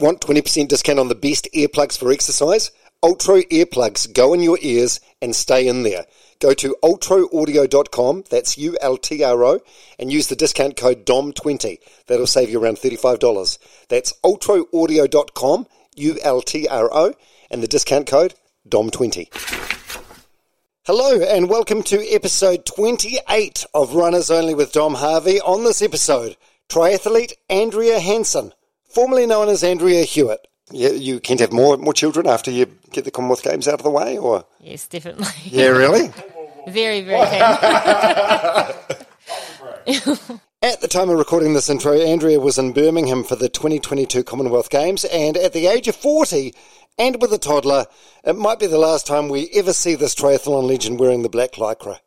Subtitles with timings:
[0.00, 2.70] Want 20% discount on the best earplugs for exercise?
[3.04, 6.06] Ultro earplugs go in your ears and stay in there.
[6.38, 9.60] Go to ultroaudio.com, that's U-L-T-R-O,
[9.98, 11.76] and use the discount code DOM20.
[12.06, 13.58] That'll save you around $35.
[13.90, 17.12] That's ultroaudio.com, U-L-T-R-O,
[17.50, 18.34] and the discount code
[18.70, 19.28] DOM20.
[20.86, 25.42] Hello, and welcome to episode 28 of Runners Only with Dom Harvey.
[25.42, 26.38] On this episode,
[26.70, 28.54] triathlete Andrea Hansen
[28.90, 30.46] formerly known as Andrea Hewitt.
[30.72, 33.82] You, you can have more more children after you get the Commonwealth Games out of
[33.82, 35.26] the way, or Yes, definitely.
[35.44, 36.12] yeah, really.
[36.68, 37.20] very, very.
[40.62, 44.68] At the time of recording this intro, Andrea was in Birmingham for the 2022 Commonwealth
[44.68, 46.54] Games, and at the age of 40,
[46.98, 47.86] and with a toddler,
[48.24, 51.52] it might be the last time we ever see this triathlon legend wearing the black
[51.52, 51.98] lycra.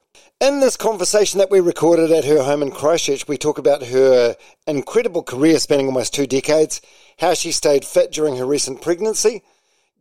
[0.44, 4.36] In this conversation that we recorded at her home in Christchurch, we talk about her
[4.67, 6.81] incredible career spanning almost two decades,
[7.17, 9.41] how she stayed fit during her recent pregnancy,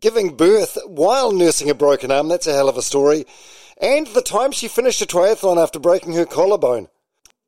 [0.01, 3.25] giving birth while nursing a broken arm, that's a hell of a story,
[3.81, 6.89] and the time she finished a triathlon after breaking her collarbone.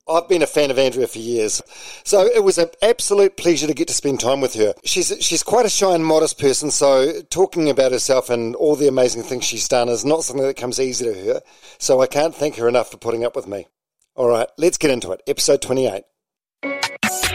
[0.07, 1.63] I've been a fan of Andrea for years,
[2.05, 4.75] so it was an absolute pleasure to get to spend time with her.
[4.85, 8.87] She's she's quite a shy and modest person, so talking about herself and all the
[8.87, 11.41] amazing things she's done is not something that comes easy to her.
[11.79, 13.67] So I can't thank her enough for putting up with me.
[14.15, 15.23] All right, let's get into it.
[15.27, 16.05] Episode twenty-eight.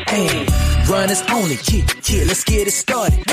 [0.08, 0.46] Hey,
[0.90, 3.24] runners only, yeah, yeah, let's get it started.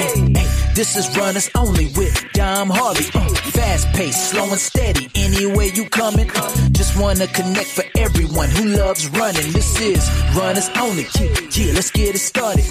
[0.75, 3.07] This is runners only with Dom Harvey.
[3.15, 6.31] Uh, fast paced, slow and steady, anywhere you coming.
[6.31, 9.51] Uh, just wanna connect for everyone who loves running.
[9.53, 10.05] This is
[10.37, 12.65] runners only, yeah, yeah, let's get it started.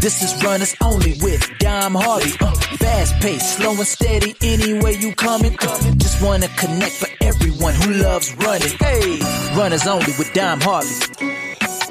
[0.00, 2.32] This is runners only with Dom Harvey.
[2.40, 5.56] Uh, fast paced, slow and steady, anywhere you coming.
[5.62, 8.72] Uh, just wanna connect for everyone who loves running.
[8.80, 9.20] Hey,
[9.56, 11.41] runners only with Dom Harvey.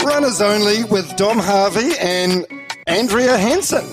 [0.04, 2.46] Runners only with Dom Harvey and
[2.88, 3.86] Andrea Hansen.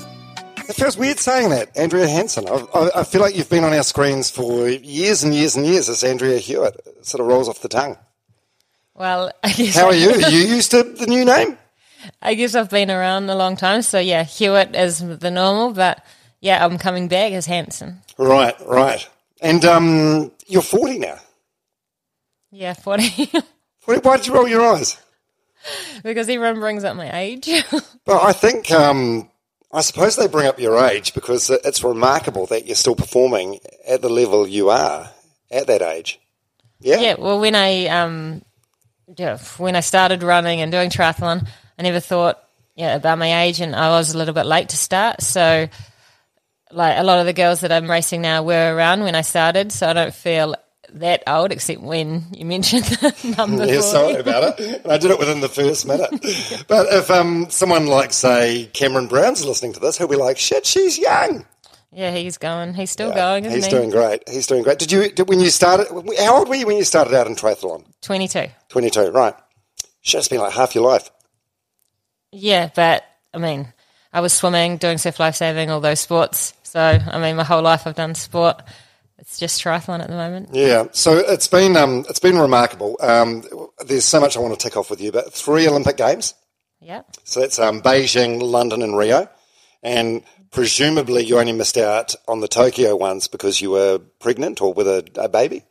[0.69, 2.49] It feels weird saying that, Andrea Hansen.
[2.49, 5.67] I, I, I feel like you've been on our screens for years and years and
[5.67, 6.81] years as Andrea Hewitt.
[6.87, 7.97] It sort of rolls off the tongue.
[8.95, 10.11] Well, I guess How are you?
[10.11, 11.59] Are you used to the new name?
[12.23, 16.05] I guess I've been around a long time, so yeah, Hewitt is the normal, but
[16.41, 18.01] yeah, I'm coming back as Hansen.
[18.17, 19.07] Right, right.
[19.41, 21.19] And um, you're 40 now.
[22.51, 23.31] Yeah, 40.
[23.85, 24.99] Why why did you roll your eyes?
[26.03, 27.49] because everyone brings up my age.
[28.07, 29.29] Well, I think, um,
[29.71, 34.01] I suppose they bring up your age because it's remarkable that you're still performing at
[34.01, 35.11] the level you are
[35.51, 36.19] at that age.
[36.81, 37.01] Yeah?
[37.01, 38.43] yeah, well, when I um,
[39.17, 41.47] yeah, when I started running and doing triathlon,
[41.79, 42.43] I never thought
[42.77, 45.21] yeah about my age, and I was a little bit late to start.
[45.23, 45.69] So,
[46.71, 49.73] like a lot of the girls that I'm racing now were around when I started,
[49.73, 50.55] so I don't feel
[50.95, 53.65] that old, except when you mentioned the number.
[53.67, 53.83] Yeah, 40.
[53.83, 54.83] sorry about it.
[54.85, 56.11] And I did it within the first minute.
[56.69, 60.67] But if um, someone like, say, Cameron Brown's listening to this, he'll be like, shit,
[60.67, 61.47] she's young.
[61.93, 62.75] Yeah, he's going.
[62.75, 63.71] He's still going, isn't He's he?
[63.71, 64.29] doing great.
[64.29, 64.79] He's doing great.
[64.79, 65.87] Did you, did, when you started,
[66.19, 67.85] how old were you when you started out in triathlon?
[68.03, 68.47] 22.
[68.69, 69.35] 22, right.
[70.03, 71.11] Shit, it's been like half your life.
[72.31, 73.73] Yeah, but I mean,
[74.13, 76.53] I was swimming, doing surf lifesaving, all those sports.
[76.63, 78.63] So, I mean, my whole life I've done sport.
[79.29, 80.49] It's just triathlon at the moment.
[80.53, 82.97] Yeah, so it's been um, it's been remarkable.
[83.01, 83.45] Um,
[83.85, 86.33] there's so much I want to tick off with you, but three Olympic Games.
[86.81, 87.03] Yeah.
[87.25, 89.29] So that's um, Beijing, London, and Rio,
[89.83, 94.73] and presumably you only missed out on the Tokyo ones because you were pregnant or
[94.73, 95.63] with a, a baby.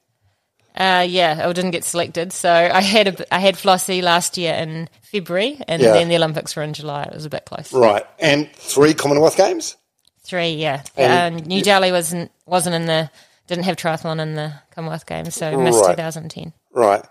[0.76, 2.32] Uh, yeah, I didn't get selected.
[2.32, 5.94] So I had a, I had Flossie last year in February, and Yeah.
[5.94, 7.04] then the Olympics were in July.
[7.04, 7.74] It was a bit close.
[7.74, 9.76] Right, and three Commonwealth Games.
[10.24, 10.84] Three, yeah.
[10.96, 13.10] And- um, New Delhi wasn't wasn't in the
[13.48, 16.54] didn't have triathlon in the Commonwealth Games, so missed 2010.
[16.74, 17.04] Right,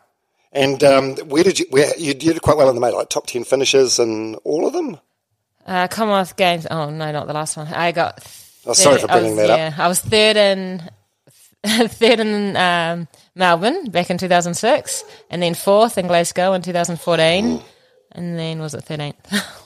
[0.52, 1.66] and um, where did you?
[1.70, 4.72] Where you did quite well in the main, like top ten finishes and all of
[4.72, 4.98] them.
[5.66, 6.66] Uh, Commonwealth Games.
[6.70, 7.66] Oh no, not the last one.
[7.68, 8.24] I got.
[8.66, 9.58] Oh, sorry for I was- bringing that up.
[9.58, 10.82] yeah, I was third in
[11.88, 17.60] third in um, Melbourne back in 2006, and then fourth in Glasgow in 2014,
[18.12, 19.14] and then was it 13th?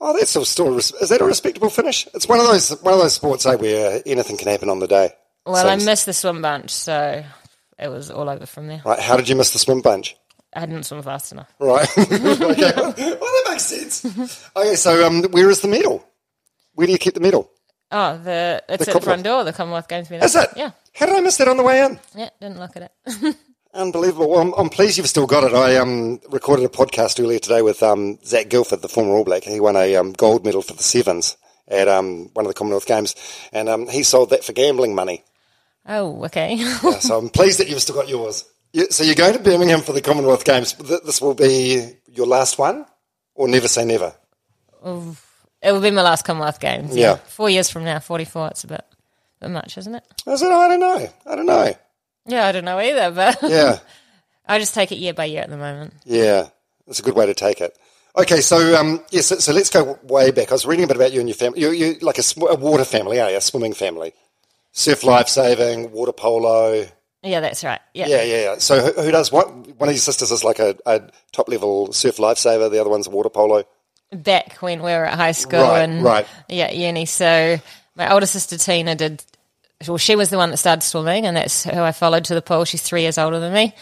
[0.00, 2.06] Oh, that's still, still is that a respectable finish?
[2.14, 4.86] It's one of those one of those sports, eh, where anything can happen on the
[4.86, 5.10] day.
[5.52, 7.24] Well, I missed the swim bunch, so
[7.78, 8.82] it was all over from there.
[8.84, 10.16] Right, how did you miss the swim bunch?
[10.54, 11.52] I didn't swim fast enough.
[11.58, 11.86] Right.
[11.98, 12.72] okay.
[12.76, 14.04] Well, that makes sense.
[14.56, 16.04] Okay, so um, where is the medal?
[16.74, 17.50] Where do you keep the medal?
[17.90, 19.44] Oh, the it's The at the front door.
[19.44, 20.10] The Commonwealth Games.
[20.10, 20.24] medal.
[20.24, 20.48] Is it?
[20.56, 21.98] Yeah, How did I miss that on the way in?
[22.14, 22.30] yeah.
[22.40, 23.36] Didn't look at it.
[23.74, 24.30] Unbelievable.
[24.30, 25.54] Well, I'm, I'm pleased you've still got it.
[25.54, 29.44] I um, recorded a podcast earlier today with um, Zac Guildford, the former All Black.
[29.44, 31.36] He won a um, gold medal for the Sevens
[31.68, 33.14] at um, one of the Commonwealth Games,
[33.52, 35.22] and um, he sold that for gambling money.
[35.88, 36.54] Oh, okay.
[36.58, 38.44] Yeah, so I'm pleased that you've still got yours.
[38.90, 40.74] So you're going to Birmingham for the Commonwealth Games.
[40.74, 42.84] This will be your last one,
[43.34, 44.14] or never say never.
[44.84, 46.94] it will be my last Commonwealth Games.
[46.94, 47.16] Yeah.
[47.16, 48.48] four years from now, forty-four.
[48.48, 48.84] It's a bit,
[49.40, 50.04] bit much, isn't it?
[50.26, 51.08] I said, I don't know.
[51.26, 51.74] I don't know.
[52.26, 53.78] Yeah, I don't know either, but Yeah.
[54.46, 55.94] I just take it year by year at the moment.
[56.04, 56.48] Yeah,
[56.86, 57.76] that's a good way to take it.
[58.16, 60.50] Okay, so um, yes, so, so let's go way back.
[60.50, 61.60] I was reading a bit about you and your family.
[61.60, 63.36] You, you like a, sw- a water family, are you?
[63.36, 64.12] A swimming family,
[64.78, 66.86] surf life saving, water polo.
[67.22, 67.80] Yeah, that's right.
[67.94, 68.42] Yeah, Yeah, yeah.
[68.42, 68.58] yeah.
[68.58, 69.48] So who, who does what?
[69.50, 71.02] One of your sisters is like a, a
[71.32, 72.70] top level surf lifesaver.
[72.70, 73.64] The other one's water polo.
[74.12, 76.26] back when we were at high school Right, and right.
[76.48, 77.06] yeah, uni.
[77.06, 77.58] So
[77.96, 79.22] my older sister Tina did.
[79.86, 82.42] Well, she was the one that started swimming, and that's who I followed to the
[82.42, 82.64] pool.
[82.64, 83.74] She's three years older than me,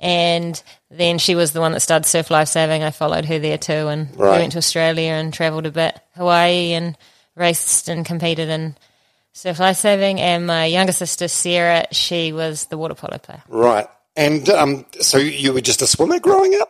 [0.00, 2.82] and then she was the one that started surf lifesaving.
[2.82, 4.32] I followed her there too, and Right.
[4.32, 6.96] we went to Australia and travelled a bit, Hawaii, and
[7.36, 8.76] raced and competed in
[9.32, 10.20] surf lifesaving.
[10.20, 13.42] And my younger sister Sarah, she was the water polo player.
[13.48, 13.86] Right.
[14.16, 16.68] And um, so you were just a swimmer growing up.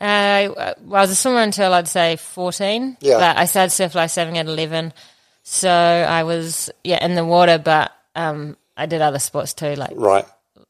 [0.00, 2.96] Uh, well, I was a swimmer until I'd say 14.
[3.00, 3.18] Yeah.
[3.18, 4.92] But I started surf lifesaving at 11.
[5.42, 9.74] So I was, yeah, in the water, but um, I did other sports too.
[9.74, 10.24] Like, Right.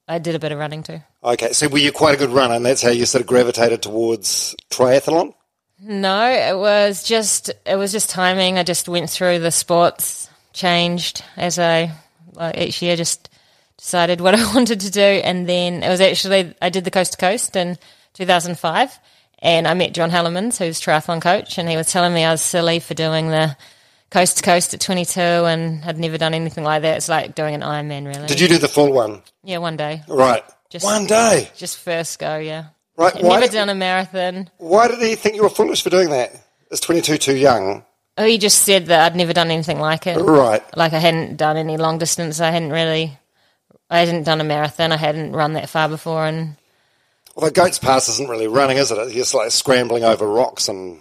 [0.09, 1.01] I did a bit of running too.
[1.23, 1.53] Okay.
[1.53, 4.57] So were you quite a good runner, and that's how you sort of gravitated towards
[4.71, 5.35] triathlon?
[5.83, 8.59] No, it was just, it was just timing.
[8.59, 11.93] I just went through the sports, changed as I,
[12.33, 13.29] like, each year just
[13.77, 15.01] decided what I wanted to do.
[15.01, 17.79] And then it was actually, I did the coast to coast in
[18.15, 18.99] 2005.
[19.43, 22.43] And I met John Hellemans, who's triathlon coach, and he was telling me I was
[22.43, 23.57] silly for doing the
[24.11, 26.99] coast to coast at 22 and had never done anything like that.
[26.99, 28.27] It's like doing an Ironman, really.
[28.27, 29.23] Did you do the full one?
[29.43, 30.03] Yeah, one day.
[30.09, 30.45] Right.
[30.69, 31.49] Just- one day.
[31.57, 32.67] Just first go, yeah.
[32.99, 33.17] Right.
[33.17, 34.51] I'd Why never did, done a marathon.
[34.59, 36.33] why did he think you were foolish for doing that?
[36.71, 37.83] Is 22 too young?
[38.19, 40.19] Oh, he just said that I'd never done anything like it.
[40.19, 40.63] Right.
[40.77, 42.41] Like I hadn't done any long distance.
[42.41, 43.19] I hadn't really,
[43.89, 44.93] I hadn't done a marathon.
[44.93, 46.57] I hadn't run that far before, and
[47.37, 48.99] Although Goats Pass isn't really running, is it?
[48.99, 51.01] It's just like scrambling over rocks and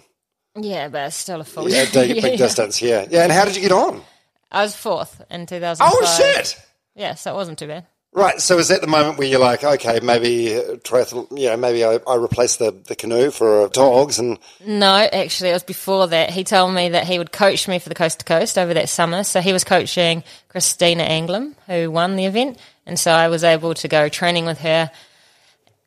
[0.56, 1.68] yeah, but it's still a full.
[1.68, 2.80] yeah, big, big distance.
[2.80, 3.06] Yeah.
[3.10, 3.24] Yeah.
[3.24, 4.02] And how did you get on?
[4.50, 5.88] I was fourth in 2005.
[5.92, 6.60] Oh, shit.
[6.94, 7.86] Yeah, so it wasn't too bad.
[8.12, 8.40] Right.
[8.40, 11.84] So is that the moment where you're like, okay, maybe uh, triathlon, you know, maybe
[11.84, 14.36] I, I replace the, the canoe for uh, dogs and
[14.66, 16.30] No, actually, it was before that.
[16.30, 18.88] He told me that he would coach me for the coast to coast over that
[18.88, 19.22] summer.
[19.22, 23.74] So he was coaching Kristina Anglem, who won the event, and so I was able
[23.74, 24.90] to go training with her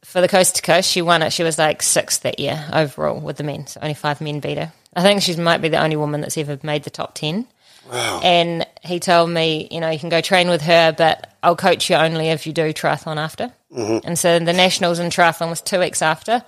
[0.05, 0.89] for the coast to coast.
[0.89, 1.33] She won it.
[1.33, 3.67] She was like sixth that year overall with the men.
[3.67, 4.71] So only five men beat her.
[4.95, 7.47] I think she might be the only woman that's ever made the top ten.
[7.91, 8.21] Wow.
[8.24, 11.89] And he told me, you know, you can go train with her, but I'll coach
[11.89, 13.51] you only if you do triathlon after.
[13.71, 14.07] Mm-hmm.
[14.07, 16.44] And so the nationals in triathlon was two weeks after,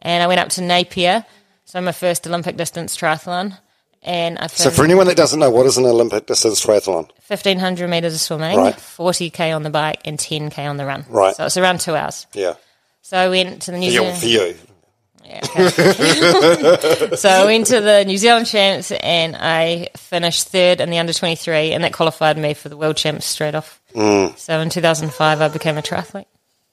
[0.00, 1.24] and I went up to Napier,
[1.64, 3.58] so my first Olympic distance triathlon,
[4.02, 7.10] and I So for anyone that doesn't know, what is an Olympic distance triathlon?
[7.20, 8.78] fifteen hundred meters of swimming, Right.
[8.78, 11.04] forty k on the bike, and ten k on the run.
[11.08, 11.34] Right.
[11.34, 12.26] So it's around two hours.
[12.32, 12.54] Yeah.
[13.02, 13.90] So I went to the New.
[13.90, 14.18] Zealand.
[14.18, 14.54] For you.
[15.28, 17.16] Yeah, okay.
[17.16, 21.12] so I went to the New Zealand champs and I finished third in the under
[21.12, 23.80] 23, and that qualified me for the world champs straight off.
[23.94, 24.38] Mm.
[24.38, 26.24] So in 2005, I became a triathlete.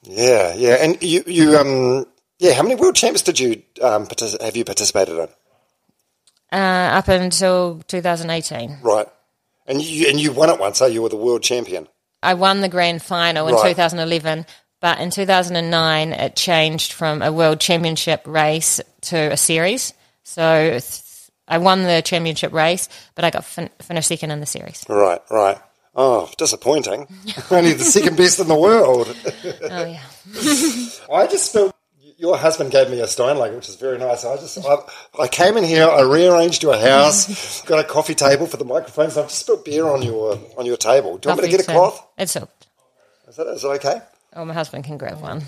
[0.03, 0.53] Yeah.
[0.55, 0.75] Yeah.
[0.79, 2.05] And you, you, um,
[2.39, 5.27] yeah, how many world champs did you, um, partic- have you participated in?
[6.51, 6.55] Uh,
[6.97, 8.77] up until 2018.
[8.81, 9.07] Right.
[9.67, 11.87] And you, and you won it once, so you were the world champion.
[12.23, 13.69] I won the grand final in Right.
[13.75, 14.45] 2011,
[14.85, 19.95] but in 2009, it changed from a world championship race to a series.
[20.21, 20.77] So
[21.47, 24.85] I won the championship race, but I got fin- finished second in the series.
[24.87, 25.57] Right, right.
[25.95, 27.07] Oh, disappointing.
[27.49, 29.07] Only the second best in the world.
[29.63, 30.03] Oh, yeah.
[31.11, 31.73] I just spilled.
[32.19, 34.23] Your husband gave me a Steinlager, which is very nice.
[34.23, 34.75] I just, I,
[35.19, 39.17] I came in here, I rearranged your house, got a coffee table for the microphones.
[39.17, 41.17] and I've just spilled beer on your on your table.
[41.17, 42.07] Do you want me to get a cloth?
[42.19, 42.47] It's a,
[43.27, 44.01] Is that, is that okay?
[44.35, 45.43] Oh, my husband can grab one.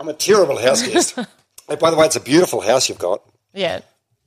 [0.00, 1.14] I'm a terrible house guest.
[1.68, 3.22] hey, by the way, it's a beautiful house you've got.
[3.52, 3.80] Yeah.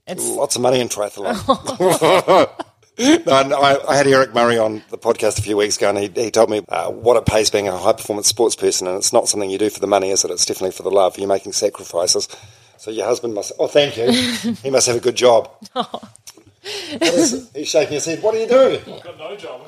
[0.07, 1.35] It's Lots of money in triathlon.
[3.25, 6.07] no, I, I had Eric Murray on the podcast a few weeks ago, and he,
[6.09, 9.13] he told me uh, what it pays being a high performance sports person, and it's
[9.13, 10.31] not something you do for the money, is it?
[10.31, 11.17] It's definitely for the love.
[11.17, 12.27] You're making sacrifices.
[12.77, 13.53] So your husband must.
[13.59, 14.11] Oh, thank you.
[14.61, 15.49] he must have a good job.
[15.73, 16.03] What
[17.01, 17.49] is it?
[17.55, 18.21] He's shaking his head.
[18.21, 18.79] What do you do?
[19.03, 19.61] Got no job.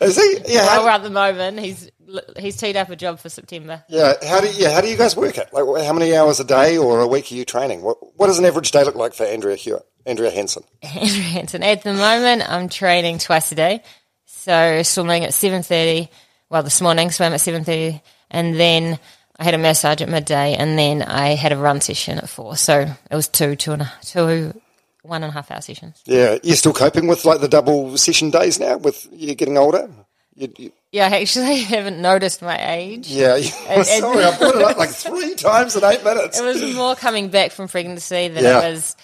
[0.00, 0.52] Is he?
[0.52, 0.66] Yeah.
[0.66, 1.90] well, how- at the moment, he's
[2.38, 3.84] he's teed up a job for September.
[3.88, 5.52] Yeah, how do you, yeah, how do you guys work it?
[5.52, 7.82] Like, how many hours a day or a week are you training?
[7.82, 10.64] What what does an average day look like for Andrea Hewitt, Andrea Hansen?
[10.82, 11.62] Andrew Hansen.
[11.62, 13.82] At the moment, I'm training twice a day.
[14.26, 16.08] So swimming at seven thirty.
[16.50, 18.98] Well, this morning swam at seven thirty, and then
[19.38, 22.56] I had a massage at midday, and then I had a run session at four.
[22.56, 24.60] So it was two, two and a, two,
[25.02, 26.02] one and a half hour sessions.
[26.04, 29.90] Yeah, you're still coping with like the double session days now with you getting older.
[30.34, 33.08] You, you, Yeah, actually, I actually haven't noticed my age.
[33.08, 33.34] yeah,
[33.68, 36.38] and- sorry, I brought it up like three times in eight minutes.
[36.38, 38.60] It was more coming back from pregnancy than Yeah.
[38.62, 38.94] it was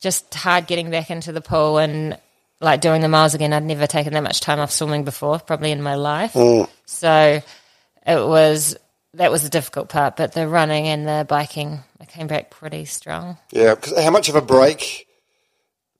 [0.00, 2.18] just hard getting back into the pool and
[2.60, 3.52] like doing the miles again.
[3.52, 6.32] I'd never taken that much time off swimming before, probably in my life.
[6.32, 6.68] Mm.
[6.86, 7.42] So
[8.06, 8.76] it was
[9.14, 12.84] that was the difficult part, but the running and the biking, I came back pretty
[12.84, 13.38] strong.
[13.52, 15.03] Yeah, how much of a break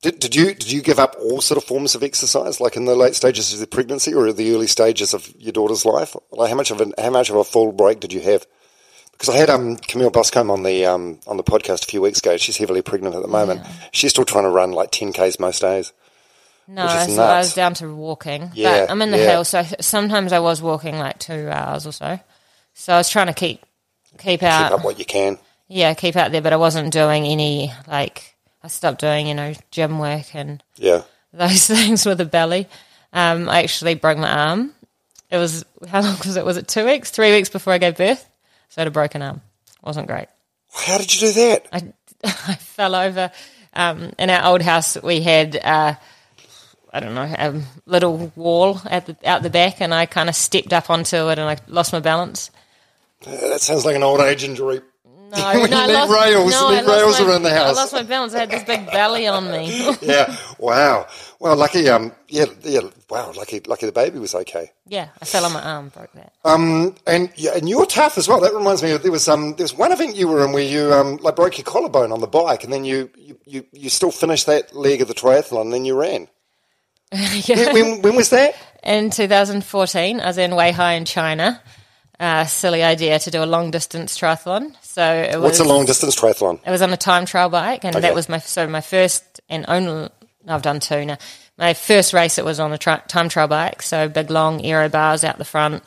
[0.05, 2.85] did, did you did you give up all sort of forms of exercise, like in
[2.85, 6.15] the late stages of the pregnancy or the early stages of your daughter's life?
[6.31, 8.47] Like how much of a how much of a full break did you have?
[9.13, 12.19] Because I had um, Camille Buscomb on the um, on the podcast a few weeks
[12.19, 12.37] ago.
[12.37, 13.63] She's heavily pregnant at the moment.
[13.93, 15.93] She's still trying to run like ten k's most days.
[16.69, 18.51] No, so I was down to walking.
[18.55, 19.31] Yeah, but I'm in the yeah.
[19.31, 22.19] hills, so I- sometimes I was walking like two hours or so.
[22.75, 23.63] So I was trying to keep
[24.19, 24.71] keep out.
[24.71, 25.39] Keep up what you can.
[25.69, 28.34] yeah, keep out there, but I wasn't doing any like
[28.65, 31.03] I stopped doing, you know, gym work and Yeah.
[31.35, 32.67] those things with the belly.
[33.13, 34.73] Um, I actually broke my arm.
[35.31, 36.45] It was how long was it?
[36.45, 38.27] Was it two weeks, three weeks before I gave birth?
[38.71, 39.43] So I had a broken arm.
[39.83, 40.29] wasn't great.
[40.73, 41.67] How did you do that?
[41.73, 41.93] I,
[42.25, 43.31] I fell over.
[43.75, 45.95] Um, in our old house, we had uh,
[46.93, 50.35] I don't know a little wall at the out the back, and I kind of
[50.35, 52.51] stepped up onto it, and I lost my balance.
[53.25, 54.81] That sounds like an old age injury.
[55.37, 57.77] No, When no, you need lost, rails, no, need rails my- around the house.
[57.77, 58.35] I lost my balance.
[58.35, 59.93] I had this big belly on me.
[60.03, 60.37] Yeah.
[60.59, 61.07] Wow.
[61.41, 61.89] Well, lucky.
[61.89, 62.13] Um.
[62.29, 62.47] Yeah.
[62.63, 62.81] Yeah.
[63.11, 63.33] Wow.
[63.37, 63.61] Lucky.
[63.67, 64.71] Lucky the baby was okay.
[64.87, 66.33] yeah, I fell on my arm, broke that.
[66.45, 68.41] Um, and yeah, and you're tough as well.
[68.41, 70.65] That reminds me of there was um there was one event you were in where
[70.65, 73.89] you um like broke your collarbone on the bike, and then you you, you, you
[73.91, 76.29] still finished that leg of the triathlon, and then you ran.
[77.13, 77.73] Yeah.
[77.73, 78.55] When, when, when was that?
[78.83, 81.63] In 2014, I was in Weihai in China.
[82.19, 84.75] Uh, silly idea to do a long distance triathlon.
[84.95, 86.61] So it was What's a long distance triathlon?
[86.65, 88.03] It was on a time trial bike, and Okay.
[88.03, 90.09] that was my so my first and only.
[90.47, 91.19] I've done two now.
[91.59, 94.89] My first race it was on a tri- time trial bike, so big long aero
[94.89, 95.83] bars out the front,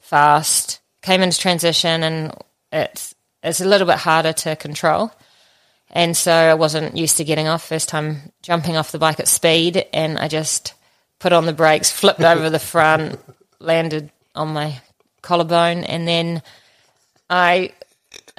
[0.00, 0.80] fast.
[1.00, 2.34] Came into transition, and
[2.70, 5.10] it's it's a little bit harder to control,
[5.90, 7.66] and so I wasn't used to getting off.
[7.66, 10.74] First time jumping off the bike at speed, and I just
[11.18, 13.18] put on the brakes, flipped over the front,
[13.58, 14.82] landed on my
[15.22, 16.42] collarbone, and then
[17.30, 17.72] I.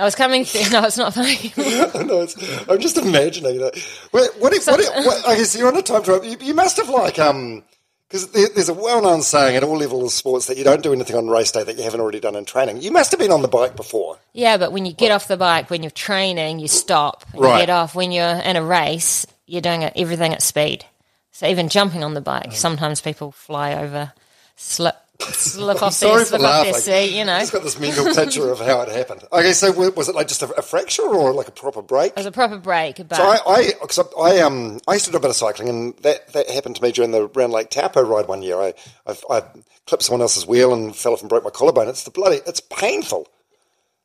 [0.01, 0.61] I was coming through.
[0.71, 1.53] No, it's not funny.
[2.07, 2.35] no, it's,
[2.67, 3.77] I'm just imagining that.
[4.09, 4.31] What?
[4.39, 4.51] What?
[4.53, 4.65] What?
[4.65, 6.25] what, what I guess you're on a time trial.
[6.25, 7.63] You, you must have like um.
[8.07, 10.91] Because there, there's a well-known saying at all levels of sports that you don't do
[10.91, 12.81] anything on race day that you haven't already done in training.
[12.81, 14.17] You must have been on the bike before.
[14.33, 17.23] Yeah, but when you get off the bike, when you're training, you stop.
[17.31, 17.53] and Right.
[17.53, 17.95] You get off.
[17.95, 20.83] When you're in a race, you're doing everything at speed.
[21.31, 24.11] So even jumping on the bike, sometimes people fly over,
[24.57, 27.17] slip, slip off Sorry their, for off their seat.
[27.17, 29.23] You know, I just got this mental picture of how it happened.
[29.31, 32.11] Okay, so was it like just a, a fracture or like a proper break?
[32.11, 32.97] it was a proper break.
[33.07, 35.35] But So I, I, cause I, I, um, I used to do a bit of
[35.35, 38.57] cycling, and that, that happened to me during the Round Lake Taupo ride one year.
[38.59, 38.73] I,
[39.07, 39.43] I, I
[39.87, 41.87] clipped someone else's wheel and fell off and broke my collarbone.
[41.87, 43.27] It's the bloody, it's painful,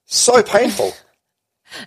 [0.04, 0.92] so painful.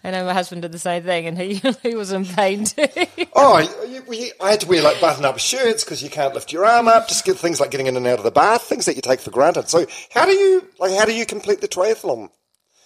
[0.04, 2.88] I know my husband did the same thing, and he he was in pain too.
[3.36, 6.66] oh, you, you, I had to wear like button-up shirts because you can't lift your
[6.66, 7.08] arm up.
[7.08, 9.20] Just get things like getting in and out of the bath, things that you take
[9.20, 9.70] for granted.
[9.70, 12.30] So how do you, like, how do you complete the triathlon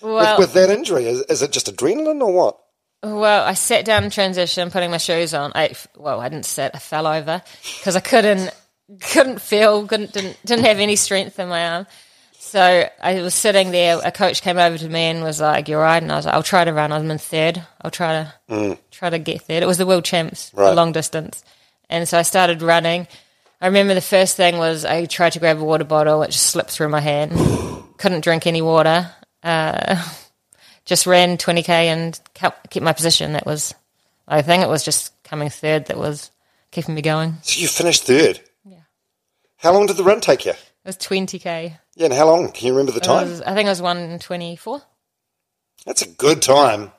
[0.01, 1.05] well, with, with that injury?
[1.05, 2.59] Is, is it just adrenaline or what?
[3.03, 5.51] Well, I sat down in transition, putting my shoes on.
[5.55, 6.71] I well, I didn't sit.
[6.73, 7.41] I fell over
[7.79, 8.49] because I couldn't
[9.01, 11.87] couldn't feel, couldn't didn't, didn't have any strength in my arm.
[12.53, 13.99] So I was sitting there.
[14.05, 16.35] A coach came over to me and was like, "You're right," and I was like,
[16.35, 17.63] "I'll try to run." I'm in third.
[17.81, 19.63] I'll try to try to get third.
[19.63, 20.69] It was the world champs, Right.
[20.69, 21.43] the long distance,
[21.89, 23.07] and so I started running.
[23.59, 26.45] I remember the first thing was I tried to grab a water bottle, it just
[26.45, 27.31] slipped through my hand.
[27.97, 29.09] Couldn't drink any water.
[29.41, 29.95] Uh,
[30.85, 33.33] just ran 20k and kept, kept my position.
[33.33, 33.73] That was,
[34.27, 36.29] I think it was just coming third that was
[36.69, 37.37] keeping me going.
[37.41, 38.41] So you finished third.
[38.63, 38.81] Yeah.
[39.57, 40.51] How long did the run take you?
[40.51, 41.79] It was 20k.
[41.95, 42.51] Yeah, and how long?
[42.51, 43.29] Can you remember the time?
[43.29, 44.81] was, I think it was 124.
[45.85, 46.91] That's a good time.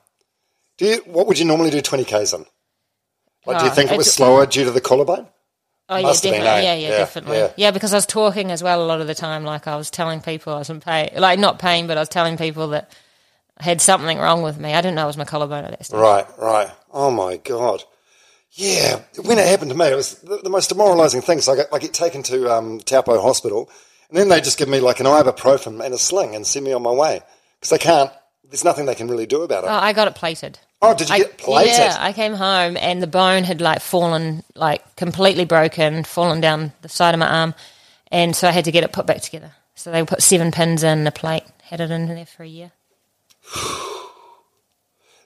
[0.78, 0.96] Do you?
[1.06, 2.46] What would you normally do twenty k's on?
[3.46, 5.28] Like, do you Oh, think it was slower due to the collarbone?
[5.88, 6.48] Oh yeah, have been, definitely.
[6.48, 6.62] eh?
[6.62, 7.36] yeah, yeah, Yeah, definitely.
[7.38, 7.50] yeah.
[7.56, 7.70] Yeah.
[7.70, 9.44] because I was talking as well a lot of the time.
[9.44, 12.08] Like I was telling people I was in pain, like not pain, but I was
[12.08, 12.90] telling people that
[13.58, 14.72] I had something wrong with me.
[14.72, 15.98] I didn't know it was my collarbone at that stage.
[16.00, 16.70] Right, right.
[16.90, 17.84] Oh my god.
[18.52, 21.40] Yeah, when it happened to me, it was the, the most demoralising thing.
[21.40, 23.68] So I got, I get taken to um, Taupo Hospital,
[24.08, 26.72] And then they just give me like an ibuprofen and a sling and send me
[26.72, 27.20] on my way
[27.58, 28.10] because they can't.
[28.44, 29.68] There's nothing they can really do about it.
[29.68, 30.58] Oh, I got it plated.
[30.82, 31.72] oh, did you I, get plated?
[31.72, 36.72] Yeah, I came home and the bone had like fallen, like completely broken, fallen down
[36.82, 37.54] the side of my arm,
[38.12, 39.52] and so I had to get it put back together.
[39.74, 42.70] So they put seven pins in a plate, had it in there for a year.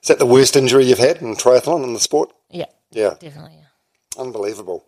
[0.01, 2.31] Is that the worst injury you've had in triathlon in the sport?
[2.49, 3.57] Yeah, Yeah, definitely.
[3.57, 4.85] Yeah, unbelievable.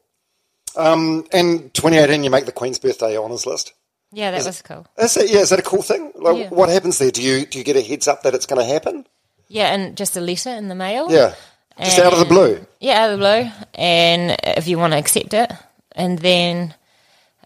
[0.76, 3.74] Um, and 2018, you make the Queen's Birthday honours list.
[4.12, 4.86] Yeah that was cool.
[4.98, 6.12] Is that, yeah, is that a cool thing?
[6.16, 6.50] Like, Yeah.
[6.50, 7.12] What happens there?
[7.12, 9.06] Do you do you get a heads up that it's going to happen?
[9.48, 11.12] Yeah, and just a letter in the mail.
[11.12, 11.36] Yeah,
[11.80, 12.66] just out of the blue.
[12.80, 13.68] Yeah, out of the blue.
[13.76, 15.52] And if you want to accept it,
[15.92, 16.74] and then,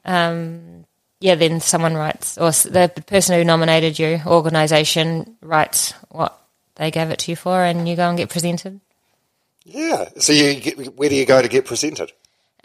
[0.05, 0.85] um,
[1.19, 6.39] yeah, then someone writes, or the person who nominated you, organisation, writes what
[6.75, 8.81] they gave it to you for, and you go and get presented.
[9.63, 10.09] Yeah.
[10.19, 12.11] So you get, where do you go to get presented?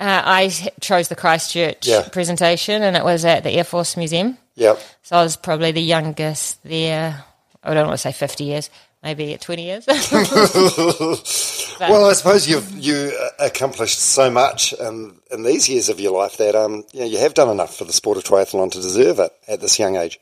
[0.01, 0.49] Uh, I
[0.81, 2.09] chose the Christchurch Yeah.
[2.11, 4.39] presentation, and it was at the Air Force Museum.
[4.57, 4.77] Yeah.
[5.03, 7.23] So I was probably the youngest there.
[7.63, 8.71] I don't want to say 50 years,
[9.03, 9.87] maybe 20 years.
[11.81, 16.37] Well, I suppose you've you accomplished so much in, in these years of your life
[16.37, 19.19] that um you, know, you have done enough for the sport of triathlon to deserve
[19.19, 20.21] it at this young age.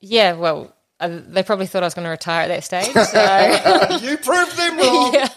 [0.00, 2.92] yeah, well, they probably thought I was going to retire at that stage.
[2.92, 3.96] So.
[4.08, 5.12] you proved them wrong.
[5.14, 5.28] yeah.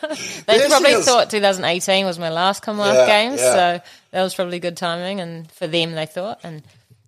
[0.46, 3.78] They There probably thought 2018 was my last Commonwealth Yeah, Games, yeah.
[3.80, 6.64] so that was probably good timing, and for them, they thought, and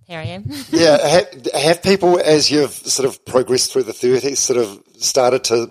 [0.08, 0.46] here I am.
[0.72, 1.08] yeah.
[1.08, 5.70] Have, have people, as you've sort of progressed through the 30s, sort of started to,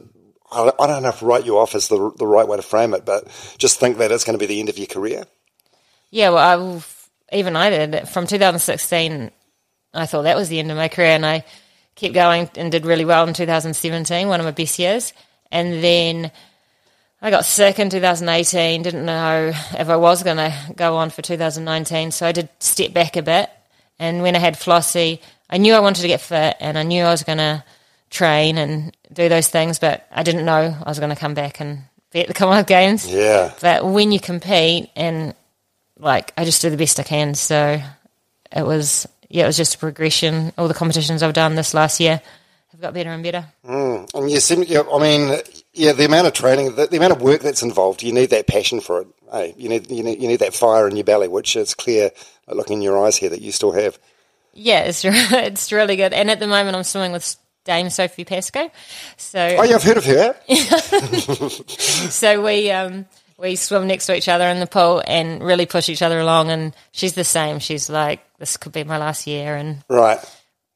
[0.52, 3.04] I don't- know if write you off is the, the right way to frame it,
[3.04, 3.24] but
[3.58, 5.24] just think that it's going to be the end of your career?
[6.10, 6.80] yeah, well,
[7.30, 8.08] I, even I did.
[8.08, 9.30] From 2016,
[9.92, 11.44] I thought that was the end of my career, and I
[11.98, 15.12] kept going and did really well in 2017, one of my best years,
[15.50, 16.30] and then.
[17.20, 21.20] I got sick in 2018, didn't know if I was going to go on for
[21.20, 23.50] 2019, so I did step back a bit.
[23.98, 25.18] And when I had Flossie,
[25.50, 27.64] I knew I wanted to get fit and I knew I was going to
[28.10, 31.60] train and do those things, but I didn't know I was going to come back
[31.60, 31.80] and
[32.12, 33.06] be at the Commonwealth Games.
[33.06, 33.52] Yeah.
[33.60, 35.34] But when you compete and
[35.98, 37.80] like I just do the best I can, so
[38.52, 40.52] it was yeah, it was just a progression.
[40.58, 42.20] All the competitions I've done this last year
[42.72, 43.46] have got better and better.
[43.64, 45.38] And you seem, yeah, I mean,
[45.74, 48.46] yeah, the amount of training, the, the amount of work that's involved, you need that
[48.46, 49.08] passion for it.
[49.30, 52.10] Hey, you need, you need, you need that fire in your belly, which is clear,
[52.48, 53.98] looking in your eyes here, that you still have.
[54.54, 56.12] Yeah, it's it's really good.
[56.12, 58.70] And at the moment, I'm swimming with Dame Sophie Pascoe.
[59.16, 60.34] So Oh, yeah, I've heard of her.
[62.10, 63.06] so we um
[63.38, 66.50] we swim next to each other in the pool and really push each other along.
[66.50, 67.58] And she's the same.
[67.60, 69.54] She's like, this could be my last year.
[69.56, 70.18] And Right.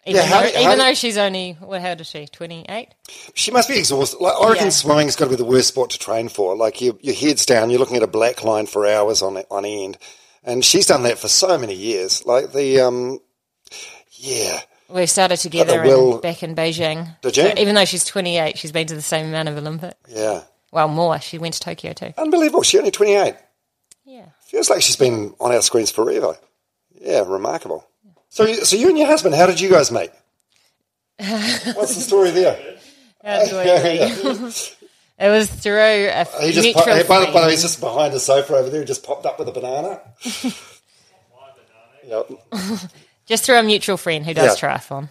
[0.06, 2.26] even Yeah, how though, how even do- though she's only what how old is she?
[2.26, 2.88] Twenty eight.
[3.34, 4.20] She must be exhausted.
[4.20, 4.70] Like, I reckon Yeah.
[4.70, 6.56] swimming's got to be the worst sport to train for.
[6.56, 9.64] Like, your, your head's down, you're looking at a black line for hours on on
[9.64, 9.98] end.
[10.44, 12.24] And she's done that for so many years.
[12.26, 13.20] Like, the, um,
[14.12, 14.60] yeah.
[14.88, 17.16] We started together will- in, back in Beijing.
[17.22, 17.42] Did you?
[17.44, 19.96] So even though she's 28, she's been to the same amount of Olympics.
[20.08, 20.42] Yeah.
[20.72, 21.20] Well, more.
[21.20, 22.12] She went to Tokyo too.
[22.18, 22.62] Unbelievable.
[22.62, 23.34] She's only 28.
[24.04, 24.24] Yeah.
[24.46, 26.36] Feels like she's been on our screens forever.
[27.00, 27.86] Yeah, remarkable.
[28.30, 30.10] So, you- so you and your husband, how did you guys meet?
[31.18, 32.54] What's the story there?
[33.24, 33.62] How do I
[35.18, 37.50] it was through a He just mutual po- hey, by, the, by the way, friend.
[37.52, 38.80] he's just behind the sofa over there.
[38.80, 40.00] He just popped up with a banana.
[42.06, 42.28] yep.
[43.26, 44.68] just through a mutual friend who does Yeah.
[44.76, 45.08] triathlon.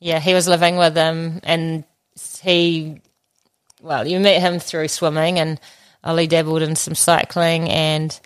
[0.00, 1.84] Yeah, he was living with them, and
[2.42, 3.00] he,
[3.84, 5.60] well, you met him through swimming, and
[6.02, 8.18] Ollie dabbled in some cycling, and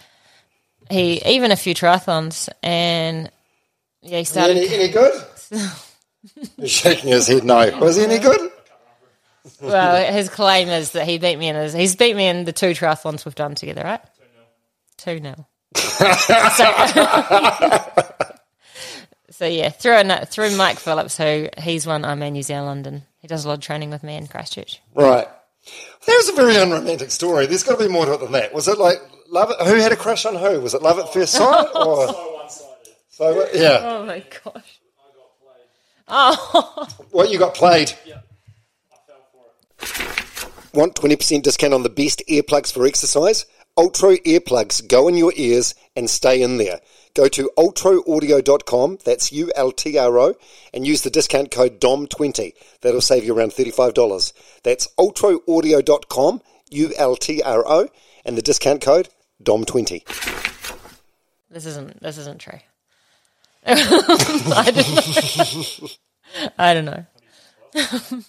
[0.89, 3.31] he even a few triathlons, and
[4.03, 4.57] yeah, he started.
[4.57, 5.13] Any, any good?
[6.57, 7.45] He's shaking his head.
[7.45, 7.77] No.
[7.79, 8.51] Was he any good?
[9.61, 11.73] Well, his claim is that he beat me in his.
[11.73, 14.01] He's beat me in the two triathlons we've done together, right?
[14.97, 15.49] Two nil.
[15.75, 16.05] so,
[19.31, 23.29] so yeah, through through Mike Phillips, who he's one I'm in New Zealand, and he
[23.29, 24.81] does a lot of training with me in Christchurch.
[24.95, 25.29] Right.
[26.09, 27.45] That was a very unromantic story.
[27.45, 28.55] There's got to be more to it than that.
[28.55, 28.97] Was it like
[29.29, 29.51] love?
[29.51, 30.59] It, who had a crush on who?
[30.59, 32.09] Was it love at first sight or?
[33.11, 33.81] So yeah.
[33.83, 34.81] Oh my gosh!
[34.89, 35.69] I got played.
[36.09, 37.93] Oh, What you got played?
[38.07, 38.21] Yeah.
[40.73, 43.45] Want 20% discount on the best earplugs for exercise?
[43.77, 46.81] Ultro earplugs go in your ears and stay in there.
[47.19, 50.35] Go to ultroaudio.com, that's U L T R O,
[50.73, 52.53] and use the discount code DOM20.
[52.83, 54.33] That'll save you around $35.
[54.63, 57.89] That's ultroaudio.com, U L T R O,
[58.25, 59.09] and the discount code
[59.43, 60.05] DOM20.
[61.51, 62.61] this isn't this isn't true.
[63.67, 64.85] I don't
[65.75, 65.89] know.
[66.57, 67.05] I don't know.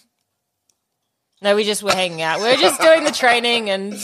[1.42, 2.40] no, we just were hanging out.
[2.40, 3.94] We were just doing the training, and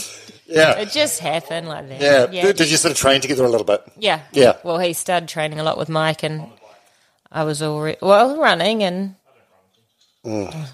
[0.47, 0.77] Yeah.
[0.79, 2.01] it just happened like that.
[2.01, 2.27] Yeah.
[2.31, 2.41] yeah.
[2.43, 3.81] Did, did you sort of train together a little bit?
[3.97, 4.21] Yeah.
[4.31, 4.57] Yeah.
[4.63, 6.49] Well, he started training a lot with Mike, and
[7.31, 9.15] I was already well running, and
[10.23, 10.65] Yeah.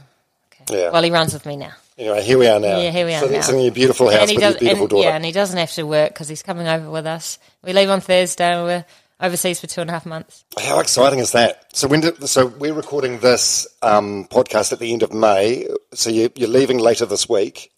[0.70, 1.74] well, he runs with me now.
[1.98, 2.80] anyway, here we are now.
[2.80, 3.50] Yeah, here we are Sitting, now.
[3.50, 5.08] in your beautiful house and he with does, your beautiful and, daughter.
[5.08, 7.40] yeah, and he doesn't have to work because he's coming over with us.
[7.64, 8.86] We leave on Thursday, and we're
[9.20, 10.44] overseas for two and a half months.
[10.60, 11.66] How exciting is that?
[11.76, 15.68] So when did, so we're recording this um, podcast at the end of May.
[15.94, 17.72] So you, you're leaving later this week,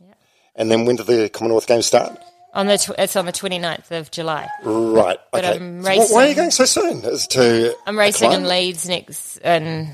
[0.56, 2.18] and then when do the Commonwealth Games start?
[2.54, 4.48] On the tw- it's on the 29th of July.
[4.64, 5.18] Right.
[5.32, 5.56] But okay.
[5.58, 7.04] I'm So why are you going so soon?
[7.04, 8.48] Is to I'm racing in?
[8.48, 9.90] Leeds next in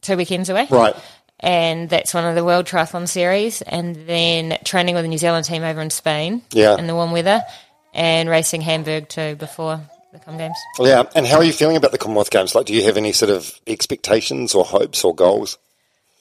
[0.00, 0.66] two weekends away.
[0.70, 0.96] Right.
[1.38, 5.44] and that's one of the World Triathlon Series, and then training with the New Zealand
[5.46, 6.76] team over in Spain Yeah.
[6.76, 7.42] in the warm weather,
[7.94, 9.80] and racing Hamburg too before
[10.12, 10.56] the Com Games.
[10.80, 11.04] Yeah.
[11.14, 12.54] And how are you feeling about the Commonwealth Games?
[12.56, 15.56] Like, do you have any sort of expectations or hopes or goals?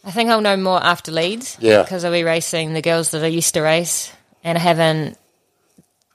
[0.04, 1.82] I think I'll know more after Leeds, Yeah.
[1.84, 4.12] because I'll be racing the girls that I used to race,
[4.44, 5.18] and I haven't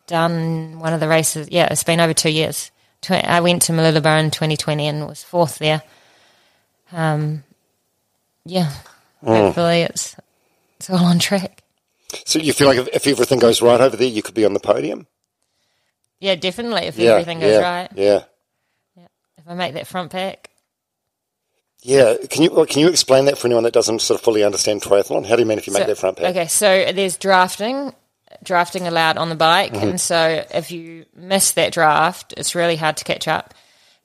[0.07, 1.49] done one of the races.
[1.51, 2.70] Yeah, it's been over two years.
[3.11, 5.83] I went to Mooloolaba in 2020 and was fourth there.
[6.92, 7.44] Um,
[8.47, 8.73] yeah,
[9.23, 9.37] Mm.
[9.47, 10.16] hopefully it's
[10.79, 11.62] it's all on track.
[12.25, 14.55] So you feel like if, if everything goes right over there, you could be on
[14.55, 15.07] the podium?
[16.20, 16.83] Yeah, definitely.
[16.87, 17.11] If Yeah.
[17.12, 18.20] everything goes yeah, right, Yeah.
[18.97, 20.49] if I make that front pack.
[21.87, 22.14] Yeah.
[22.31, 24.81] Can you well, can you explain that for anyone that doesn't sort of fully understand
[24.83, 25.27] triathlon?
[25.27, 26.27] How do you mean if you make So- that front pack?
[26.31, 27.92] Okay, so there's drafting,
[28.42, 29.88] drafting allowed on the bike, Mm-hmm.
[29.90, 33.53] and so if you miss that draft, it's really hard to catch up.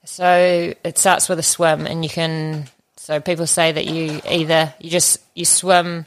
[0.04, 2.68] So it starts with a swim, and you can.
[2.96, 6.04] So people say that you either you just you swim,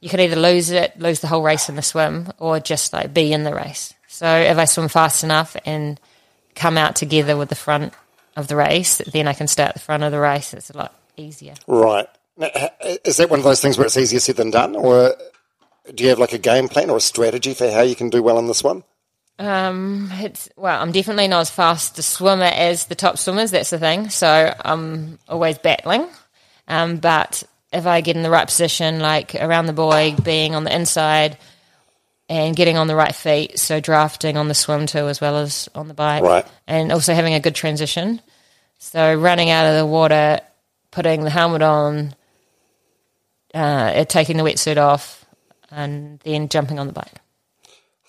[0.00, 3.12] you could either lose it, lose the whole race in the swim, or just like
[3.12, 3.92] be in the race.
[4.06, 5.98] So if I swim fast enough and
[6.54, 7.92] come out together with the front
[8.36, 10.54] of the race, then I can start at the front of the race.
[10.54, 11.54] It's a lot easier.
[11.66, 12.08] Right.
[12.36, 12.50] Now,
[13.04, 15.14] Is that one of those things where it's easier said than done, or
[15.94, 18.22] do you have like a game plan or a strategy for how you can do
[18.22, 18.84] well in this one?
[19.38, 23.50] Um, it's well, I'm definitely not as fast a swimmer as the top swimmers.
[23.50, 24.08] That's the thing.
[24.08, 26.06] So I'm always battling.
[26.68, 27.42] Um, but
[27.72, 31.38] if I get in the right position, like around the buoy, being on the inside,
[32.32, 35.68] and getting on the right feet, so drafting on the swim too, as well as
[35.74, 36.46] on the bike, Right.
[36.66, 38.22] and also having a good transition.
[38.78, 40.40] So running out of the water,
[40.90, 42.14] putting the helmet on,
[43.54, 45.24] uh, taking the wetsuit off,
[45.70, 47.12] and then jumping on the bike.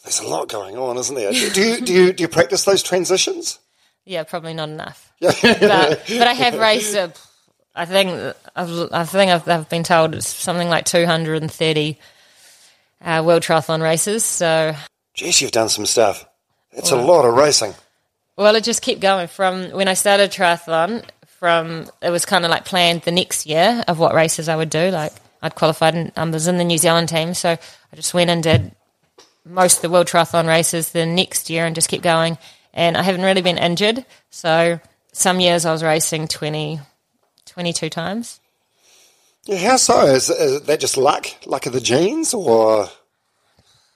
[0.03, 1.31] There's a lot going on, isn't there?
[1.31, 3.59] Do you do you, do you practice those transitions?
[4.05, 5.11] Yeah, probably not enough.
[5.21, 6.95] but but I have raced.
[6.95, 7.09] Uh,
[7.75, 8.09] I think
[8.55, 11.97] I've, I think I've, I've been told it's something like 230
[13.03, 14.23] uh, world triathlon races.
[14.23, 14.75] So
[15.15, 16.25] Jeez, you've done some stuff.
[16.73, 17.73] That's a lot of racing.
[18.35, 21.05] well, it just kept going from when I started triathlon.
[21.39, 24.69] From it was kind of like planned the next year of what races I would
[24.69, 24.89] do.
[24.89, 25.11] Like
[25.41, 28.41] I'd qualified and um, was in the New Zealand team, so I just went and
[28.41, 28.71] did
[29.45, 32.37] most of the world triathlon races the next year and just kept going.
[32.73, 34.79] And I haven't really been injured, so
[35.11, 36.79] some years I was racing 20,
[37.45, 38.39] 22 times.
[39.45, 40.05] Yeah, how so?
[40.05, 42.87] Is, is that just luck, luck of the genes, or?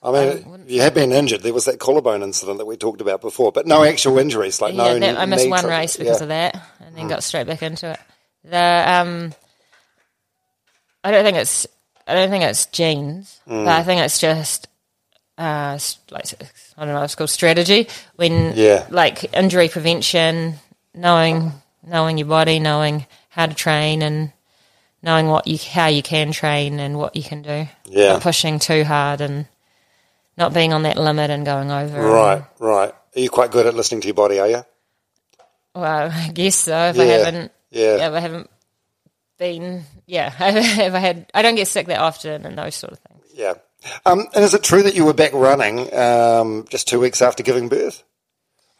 [0.03, 1.41] I mean, you have been injured.
[1.41, 4.61] There was that collarbone incident that we talked about before, but no actual injuries.
[4.61, 6.23] Like no, that, I missed one race because yeah.
[6.23, 7.99] of that, and then got straight back into it.
[8.43, 8.57] The
[8.87, 9.33] um,
[11.03, 11.65] I don't think it's
[12.05, 13.65] I don't think it's genes, Mm.
[13.65, 14.67] but I think it's just
[15.37, 15.79] uh,
[16.11, 16.25] like
[16.77, 17.87] I don't know, it's called strategy.
[18.17, 18.85] When Yeah.
[18.89, 20.55] like injury prevention,
[20.93, 24.31] knowing knowing your body, knowing how to train, and
[25.01, 27.67] knowing what you how you can train and what you can do.
[27.85, 28.13] Yeah.
[28.13, 29.47] not pushing too hard and
[30.37, 32.01] not being on that limit and going over.
[32.01, 32.93] Right, right.
[33.15, 34.39] Are you quite good at listening to your body?
[34.39, 34.65] Are you?
[35.73, 36.89] Well, I guess so.
[36.89, 38.07] If I haven't, yeah.
[38.07, 38.49] if I haven't
[39.37, 42.99] been, yeah, if I had, I don't get sick that often and those sort of
[42.99, 43.23] things.
[43.33, 43.53] Yeah.
[44.05, 47.43] Um, and is it true that you were back running um, just two weeks after
[47.43, 48.03] giving birth?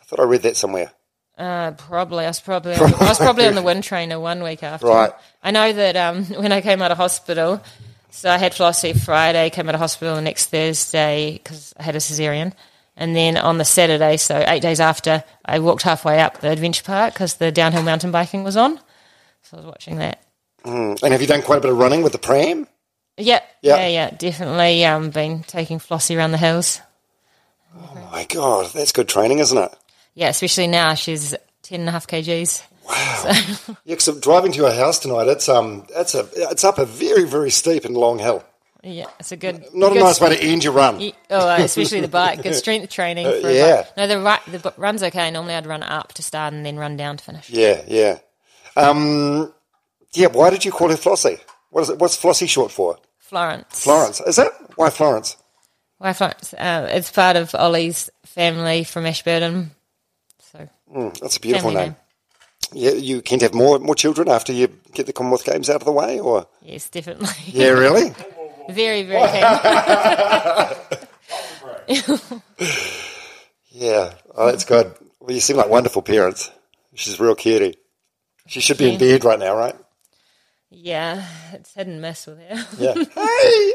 [0.01, 0.91] I thought I read that somewhere.
[1.37, 4.87] Uh, probably, I was probably, I was probably on the wind trainer one week after.
[4.87, 5.11] Right.
[5.43, 7.61] I know that um, when I came out of hospital,
[8.09, 11.95] so I had Flossie Friday, came out of hospital the next Thursday because I had
[11.95, 12.53] a cesarean.
[12.99, 16.83] And then on the Saturday, so eight days after, I walked halfway up the adventure
[16.83, 18.77] park because the downhill mountain biking was on.
[19.43, 20.23] So I was watching that.
[20.65, 22.67] And have you done quite a bit of running with the pram?
[23.15, 23.77] Yeah, Yeah.
[23.77, 24.83] yeah, yeah, definitely.
[24.83, 26.81] Um, been taking Flossie around the hills.
[27.75, 29.71] Oh my God, that's good training, isn't it?
[30.17, 32.63] Yeah, especially now she's ten and a half kgs.
[32.87, 33.75] Wow.
[33.85, 35.27] Yeah, 'cause I'm driving to your house tonight.
[35.27, 38.43] It's um, it's a, it's up a very, very steep and long hill.
[38.83, 39.61] Yeah, it's a good.
[39.75, 41.11] Not good a nice way to end your run.
[41.29, 42.41] Oh, especially the bike.
[42.41, 43.25] Good strength training.
[43.41, 43.85] For Uh, yeah.
[43.95, 45.29] No, the right, the run's okay.
[45.29, 47.49] Normally, I'd run up to start and then run down to finish.
[47.51, 48.17] Yeah, yeah.
[48.75, 49.53] Um,
[50.13, 50.27] yeah.
[50.27, 51.39] Why did you call her Flossie?
[51.69, 51.99] What is it?
[51.99, 52.97] What's Flossie short for?
[53.19, 53.83] Florence.
[53.83, 54.19] Florence.
[54.21, 54.51] Is it?
[54.77, 55.37] Why Florence?
[55.99, 56.53] Why Florence?
[56.53, 59.71] Uh, it's part of Ollie's family from Ashburton.
[60.93, 61.95] Mm, that's a beautiful family name.
[62.73, 65.85] Yeah, you can't have more more children after you get the Commonwealth Games out of
[65.85, 67.29] the way, or Yes, definitely.
[67.47, 68.13] yeah, really?
[68.69, 69.27] very, very
[71.87, 72.41] keen.
[73.69, 74.91] Yeah, oh, that's good.
[75.19, 76.49] Well, you seem like wonderful parents.
[76.95, 77.75] She's real cutie.
[78.47, 79.75] She should be in bed right now, right?
[80.71, 81.23] yeah,
[81.53, 82.65] it's hit and miss with her.
[82.79, 82.93] Yeah.
[83.15, 83.73] hey,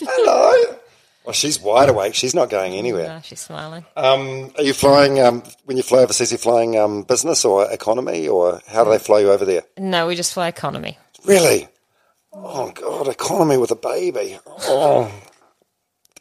[0.00, 0.76] hello.
[1.24, 2.14] Well, she's wide awake.
[2.14, 3.06] She's not going anywhere.
[3.08, 3.84] No, she's smiling.
[3.96, 6.32] Um, are you flying um, when you fly overseas?
[6.32, 9.62] Are you flying um, business or economy, or how do they fly you over there?
[9.78, 10.98] No, we just fly economy.
[11.26, 11.68] Really?
[12.32, 14.38] Oh God, economy with a baby.
[14.46, 15.12] Oh,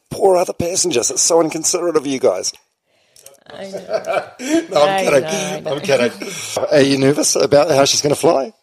[0.10, 1.10] poor other passengers.
[1.12, 2.52] It's so inconsiderate of you guys.
[3.52, 4.30] I know.
[4.70, 5.64] No, I'm I kidding.
[5.64, 5.72] know.
[5.76, 6.34] I'm kidding.
[6.72, 8.54] Are you nervous about how she's going to fly?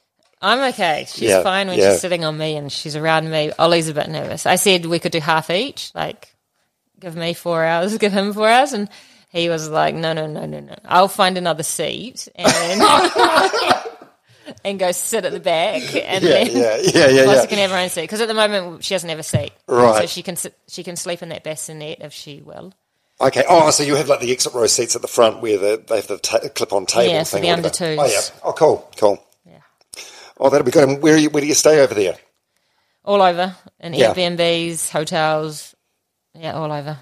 [0.43, 1.07] I'm okay.
[1.09, 1.93] She's Yeah, fine when yeah.
[1.93, 3.53] she's sitting on me and she's around me.
[3.59, 4.45] Ollie's a bit nervous.
[4.47, 6.35] I said we could do half each, like
[7.01, 8.89] give me four hours, give him four hours, and
[9.31, 10.75] he was like, "No, no, no, no, no.
[10.85, 12.83] I'll find another seat and
[14.65, 17.47] and go sit at the back, and Yeah, then yeah, yeah, yeah, yeah.
[17.47, 20.01] can have her own seat because at the moment she doesn't have a seat, Right.
[20.03, 22.73] So she can sit, she can sleep in that bassinet if she will.
[23.21, 23.45] Okay.
[23.49, 25.97] Oh, so you have like the exit row seats at the front where the, they
[25.97, 27.43] have the ta- clip-on table Yeah, for thing.
[27.43, 27.99] the under twos.
[27.99, 28.21] Oh, yeah.
[28.45, 29.25] Oh, cool, cool.
[30.39, 30.89] Oh, that'll be good.
[30.89, 32.17] And where, are you, where do you stay over there?
[33.05, 34.13] All over in Yeah.
[34.13, 35.75] Airbnbs, hotels,
[36.35, 36.99] yeah, all over.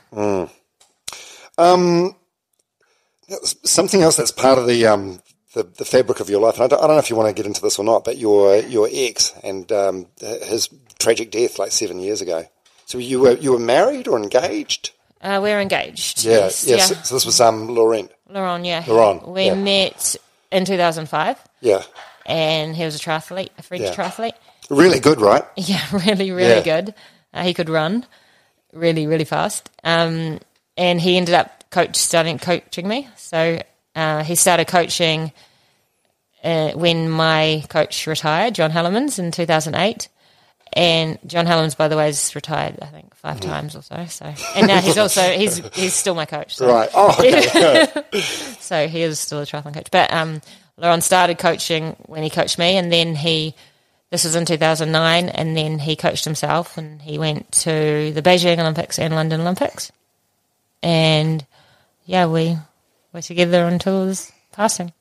[3.65, 5.21] Something else that's part of the um,
[5.55, 6.55] the, the fabric of your life.
[6.55, 8.05] And I don't, I don't know if you want to get into this or not,
[8.05, 10.69] but your your ex and um, his
[10.99, 12.45] tragic death like seven years ago.
[12.85, 14.91] So you were you were married or engaged?
[15.23, 16.23] Uh, we're engaged.
[16.25, 16.77] Yeah, yes, yeah.
[16.77, 16.85] yeah.
[16.85, 18.11] So, so this was um, Laurent.
[18.29, 18.85] Laurent, yeah.
[18.87, 19.55] Laurent, We yeah.
[19.55, 20.17] met
[20.53, 21.83] in 2005, Yeah,
[22.27, 23.95] and he was a triathlete, a French Yeah.
[23.95, 24.35] triathlete.
[24.71, 25.45] really good, right?
[25.57, 26.63] Yeah, really, really Yeah.
[26.63, 26.95] good.
[27.33, 28.07] Uh, he could run
[28.73, 29.71] really, really fast.
[29.83, 30.41] Um,
[30.77, 33.09] and he ended up coach starting coaching me.
[33.17, 33.61] So
[33.95, 35.33] uh, he started coaching
[36.43, 40.09] uh, when my coach retired, John Hellemans, in 2008.
[40.77, 44.07] And John Hellemans, by the way, is retired, I think, five times or so.
[44.09, 46.57] So, and now he's also he's he's still my coach.
[46.57, 46.67] So.
[46.67, 46.91] Right.
[46.95, 47.87] Oh, okay.
[48.61, 49.91] So he is still a triathlon coach.
[49.93, 50.41] But um,
[50.77, 53.55] Laurent started coaching when he coached me, and then he,
[54.11, 58.59] this was in 2009, and then he coached himself, and he went to the Beijing
[58.59, 59.93] Olympics and London Olympics.
[60.83, 61.47] And
[62.07, 62.57] yeah, we
[63.13, 64.93] were together until his passing.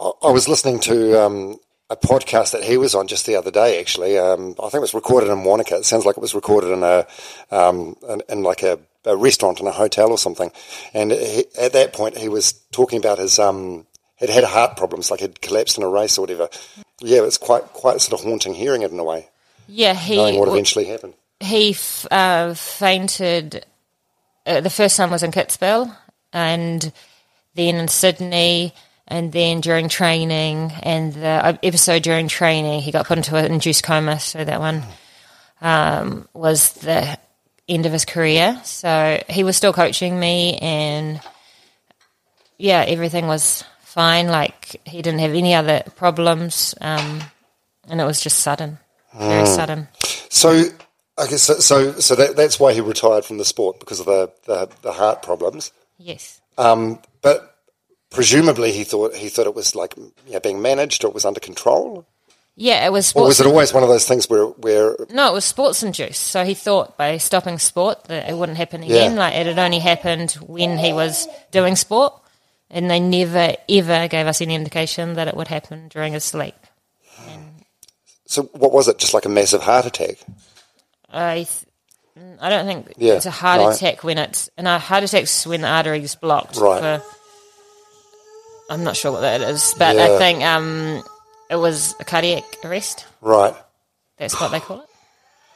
[0.00, 1.58] I I was listening to um,
[1.90, 3.78] a podcast that he was on just the other day.
[3.80, 5.76] Actually, um, I think it was recorded in Wanaka.
[5.76, 7.06] It sounds like it was recorded in a
[7.50, 10.50] um, in, in like a, a restaurant in a hotel or something.
[10.94, 13.86] And he, at that point, he was talking about his um,
[14.22, 16.48] had had heart problems, like had collapsed in a race or whatever.
[17.00, 19.28] Yeah, it's quite quite sort of haunting hearing it in a way,
[19.66, 21.14] Yeah, he knowing what eventually happened.
[21.40, 23.66] he f- uh, fainted.
[24.46, 25.94] Uh, the first time was in Kitzbühel,
[26.32, 26.92] and
[27.54, 28.74] then in Sydney,
[29.08, 33.52] and then during training, and the uh, episode during training, he got put into an
[33.52, 34.18] induced coma.
[34.20, 34.82] So that one
[35.60, 37.18] um, was the
[37.68, 38.60] end of his career.
[38.64, 41.20] So he was still coaching me, and
[42.58, 44.28] yeah, everything was fine.
[44.28, 47.22] Like he didn't have any other problems, um,
[47.88, 48.78] and it was just sudden,
[49.18, 49.88] very sudden.
[50.28, 50.64] So,
[51.18, 54.32] okay, so so, so that, that's why he retired from the sport because of the,
[54.46, 55.72] the, the heart problems.
[55.98, 56.40] Yes.
[56.58, 57.56] Um, but
[58.10, 61.24] presumably he thought he thought it was like you know, being managed or it was
[61.24, 62.06] under control.
[62.54, 65.32] Yeah, it was Or was it always one of those things where where no, it
[65.32, 66.20] was sports induced.
[66.22, 69.14] So he thought by stopping sport that it wouldn't happen again.
[69.14, 69.18] Yeah.
[69.18, 72.12] Like it had only happened when he was doing sport,
[72.72, 76.56] and they never ever gave us any indication that it would happen during his sleep.
[78.26, 78.98] so what was it?
[78.98, 80.16] Just like a massive heart attack?
[81.10, 81.66] I, th-
[82.40, 83.76] I don't think Yeah, it's a heart right.
[83.76, 86.56] attack when it's and a heart attack's when the artery is blocked.
[86.56, 86.80] Right.
[86.80, 87.02] For,
[88.70, 90.04] I'm not sure what that is, but Yeah.
[90.04, 91.02] I think um,
[91.50, 93.06] it was a cardiac arrest.
[93.20, 93.54] Right.
[94.16, 94.88] That's what they call it.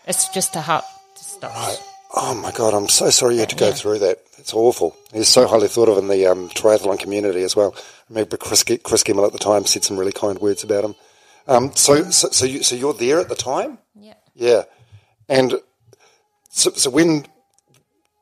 [0.07, 0.85] It's just a heart
[1.16, 1.83] just stops.
[2.14, 4.19] Oh my god, I'm so sorry you had to go through that.
[4.38, 4.97] It's awful.
[5.12, 7.75] He's so highly thought of in the um, triathlon community as well.
[7.77, 10.95] I remember Chris, Chris Gemmell at the time said some really kind words about him.
[11.49, 13.79] Um, so, so, so, you, so you're there at the time?
[13.99, 14.14] Yeah.
[14.35, 14.62] Yeah.
[15.29, 15.55] And
[16.51, 17.27] so, so when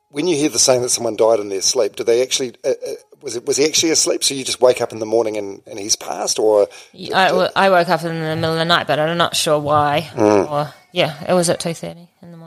[0.09, 2.69] when you hear the saying that someone died in their sleep, do they actually uh,
[2.69, 4.23] uh, was it was he actually asleep?
[4.23, 6.67] So you just wake up in the morning and, and he's passed, or
[7.13, 10.09] I woke up in the middle of the night, but I'm not sure why.
[10.13, 10.49] Mm.
[10.49, 12.44] Or yeah, it was at two thirty in the morning.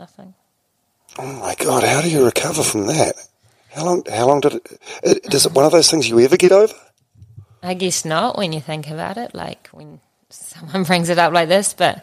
[0.00, 0.32] Nothing.
[1.18, 3.14] oh my god, how do you recover from that?
[3.68, 4.02] How long?
[4.10, 4.80] How long did it?
[5.02, 6.72] it it one of those things you ever get over?
[7.62, 9.34] I guess not when you think about it.
[9.34, 12.02] Like when someone brings it up like this, but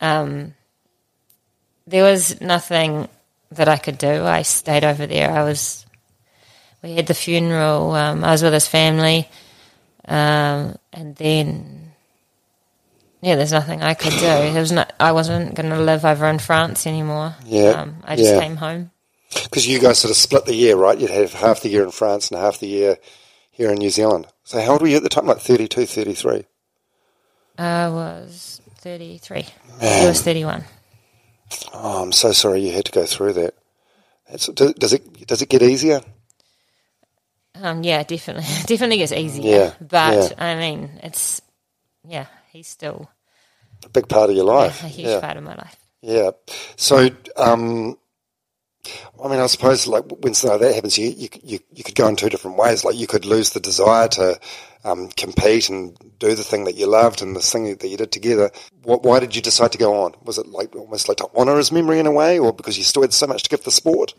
[0.00, 0.54] um,
[1.86, 3.08] there was nothing
[3.50, 4.24] that I could do.
[4.24, 5.30] I stayed over there.
[5.30, 5.84] I was.
[6.82, 7.92] We had the funeral.
[7.92, 9.28] Um, I was with his family,
[10.08, 11.73] Um, and then,
[13.24, 14.20] yeah, there's nothing I could do.
[14.20, 17.34] There was not, I wasn't going to live over in France anymore.
[17.46, 18.40] Yeah, Um, I just yeah.
[18.40, 18.90] came home.
[19.44, 20.98] Because you guys sort of split the year, right?
[20.98, 22.98] You'd have half the year in France and half the year
[23.50, 24.26] here in New Zealand.
[24.44, 25.26] So how old were you at the time?
[25.26, 26.44] Like 32, 33?
[27.58, 29.42] I was 33.
[29.42, 30.64] He was 31.
[31.72, 33.54] Oh, I'm so sorry you had to go through that.
[34.30, 36.00] That's, does, does it does it get easier?
[37.54, 39.56] Um, yeah, definitely, definitely gets easier.
[39.56, 40.44] Yeah, but yeah.
[40.44, 41.40] I mean, it's
[42.06, 43.10] yeah, he's still
[43.84, 44.82] A big part of your life.
[44.84, 45.20] a huge yeah.
[45.20, 45.76] part of my life.
[46.02, 46.30] Yeah.
[46.76, 47.96] So, um,
[49.22, 51.94] I mean, I suppose like when something like that happens, you, you you you could
[51.94, 52.84] go in two different ways.
[52.84, 54.38] Like you could lose the desire to
[54.84, 58.12] um, compete and do the thing that you loved and the thing that you did
[58.12, 58.50] together.
[58.82, 60.14] What, why did you decide to go on?
[60.22, 62.84] Was it like almost like to honour his memory in a way, or because you
[62.84, 64.12] still had so much to give the sport?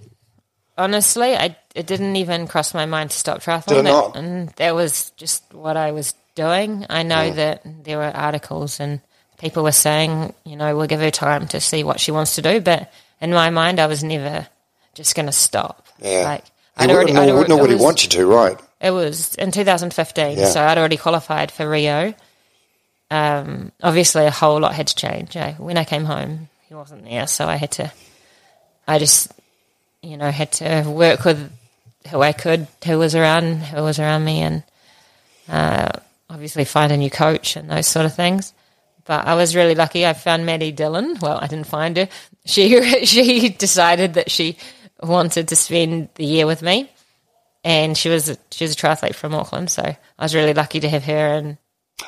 [0.78, 3.68] Honestly, I it didn't even cross my mind to stop triathlon.
[3.68, 4.16] Did it not?
[4.16, 6.86] And that was just what I was doing.
[6.90, 9.02] I know that there were articles and
[9.38, 12.42] people were saying, you know, we'll give her time to see what she wants to
[12.42, 12.60] do.
[12.62, 14.48] But in my mind, I was never
[14.94, 15.86] just going to stop.
[16.02, 16.24] Yeah.
[16.24, 16.46] Like
[16.78, 18.60] I'd already, nor, I'd already would it he was- want you to, right?
[18.82, 20.50] It was in 2015, Yeah.
[20.50, 22.14] so I'd already qualified for Rio.
[23.10, 25.36] Um, obviously, a whole lot had to change.
[25.38, 25.54] eh?
[25.58, 27.92] When I came home, he wasn't there, so I had to.
[28.88, 29.32] I just,
[30.02, 31.52] you know, had to work with
[32.10, 34.64] who I could, who was around, who was around me, and
[35.50, 35.90] uh,
[36.30, 38.54] obviously find a new coach and those sort of things.
[39.06, 40.06] But I was really lucky.
[40.06, 41.18] I found Maddie Dillon.
[41.22, 42.10] Well, I didn't find her.
[42.46, 44.58] She she decided that she
[45.04, 46.90] wanted to spend the year with me
[47.64, 50.90] and she was she was a triathlete from Auckland, so I was really lucky to
[50.90, 51.28] have her.
[51.36, 51.58] And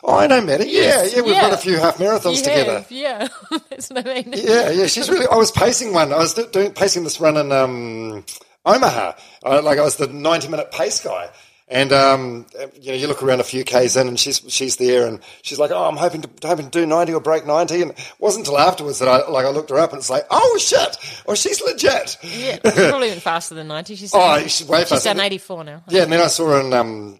[0.03, 0.65] Oh, I know, Maddie.
[0.69, 1.41] Yeah, yeah, we've Yeah.
[1.43, 2.86] run a few half marathons together.
[2.89, 3.27] yeah,
[3.69, 4.33] that's what I mean.
[4.36, 5.25] Yeah, yeah, she's really.
[5.31, 6.12] I was pacing one.
[6.13, 8.23] I was doing pacing this run in um,
[8.65, 9.13] Omaha.
[9.45, 11.29] I, like I was the ninety-minute pace guy,
[11.69, 12.45] and um,
[12.80, 15.60] you know, you look around a few k's in, and she's she's there, and she's
[15.60, 17.82] like, "Oh, I'm hoping to hoping to do ninety or break 90.
[17.82, 20.25] And it wasn't until afterwards that I like I looked her up, and it's like,
[20.32, 20.95] "Oh shit!
[21.27, 23.95] Oh, she's legit." Yeah, she's probably even faster than ninety.
[23.95, 25.10] She's Oh, she's way she's faster.
[25.13, 25.84] done eighty four now.
[25.89, 27.19] Yeah, and then I saw her in um,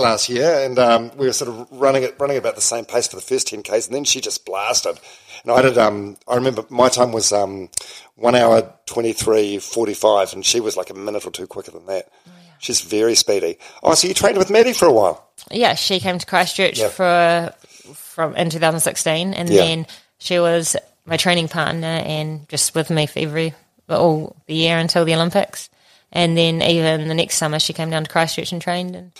[0.00, 3.16] last year, and um, we were sort of running running about the same pace for
[3.16, 5.00] the first ten k's, and then she just blasted.
[5.42, 5.76] And I did.
[5.76, 7.68] Um, I remember my time was um,
[8.14, 11.72] one hour twenty three forty five, and she was like a minute or two quicker
[11.72, 12.08] than that.
[12.62, 13.58] She's very speedy.
[13.82, 15.28] Oh, so you trained with Maddie for a while?
[15.50, 16.88] Yeah, she came to Christchurch Yeah.
[16.88, 17.52] for
[17.92, 19.64] from in 2016, and Yeah.
[19.64, 19.86] then
[20.18, 23.52] she was my training partner and just with me for every
[23.88, 25.68] all the year until the Olympics.
[26.12, 28.94] And then even the next summer, she came down to Christchurch and trained.
[28.94, 29.10] And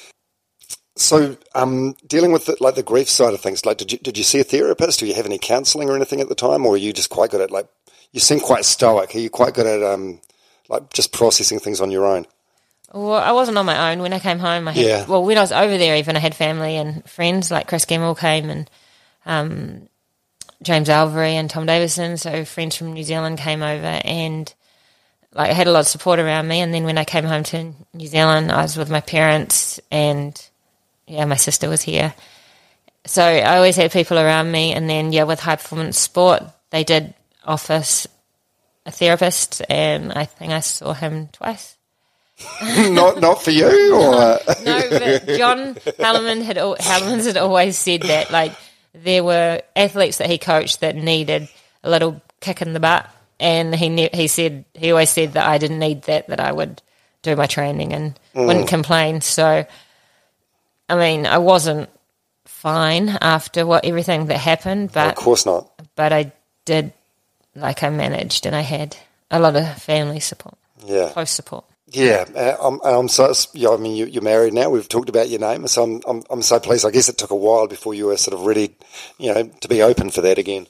[0.95, 4.17] So, um, dealing with the, like the grief side of things, like did you did
[4.17, 5.01] you see a therapist?
[5.01, 7.31] Do you have any counselling or anything at the time, or are you just quite
[7.33, 7.67] good at like
[8.13, 9.17] you seem quite stoic?
[9.17, 10.21] Are you quite good at um,
[10.69, 12.25] like just processing things on your own?
[12.93, 14.69] Well, I wasn't on my own when I came home.
[14.69, 15.07] I had, Yeah.
[15.07, 18.19] Well, when I was over there, even I had family and friends like Kris Gemmell
[18.19, 18.71] came and
[19.25, 19.89] um,
[20.63, 22.17] James Alvery and Tom Davison.
[22.17, 24.53] So friends from New Zealand came over and
[25.33, 26.61] like I had a lot of support around me.
[26.61, 30.39] And then when I came home to New Zealand, I was with my parents and
[31.07, 32.15] yeah, my sister was here.
[33.07, 34.73] So I always had people around me.
[34.73, 37.83] And then yeah, with high performance sport, they did offer
[38.85, 41.77] a therapist, and I think I saw him twice.
[42.91, 48.03] not not for you, or No, but John Hellemans had al- Hellemans had always said
[48.03, 48.53] that like
[48.95, 51.49] there were athletes that he coached that needed
[51.83, 53.09] a little kick in the butt,
[53.41, 56.53] and he ne- he said he always said that I didn't need that, that I
[56.53, 56.83] would
[57.23, 58.47] do my training and mm.
[58.47, 59.21] wouldn't complain.
[59.21, 59.65] So,
[60.89, 61.89] I mean, I wasn't
[62.45, 65.71] fine after what everything that happened, but of course not.
[65.97, 66.33] but I
[66.65, 66.93] did
[67.55, 68.97] like I managed, and I had
[69.31, 71.65] a lot of family support, Yeah, close support.
[71.93, 72.25] Yeah.
[72.35, 73.33] Uh, I'm, I'm so.
[73.55, 74.71] Yeah, I mean, you, you're married now.
[74.71, 76.85] We've talked about your name, so I'm, I'm I'm so pleased.
[76.87, 78.75] I guess it took a while before you were sort of ready,
[79.19, 80.67] you know, to be open for that again.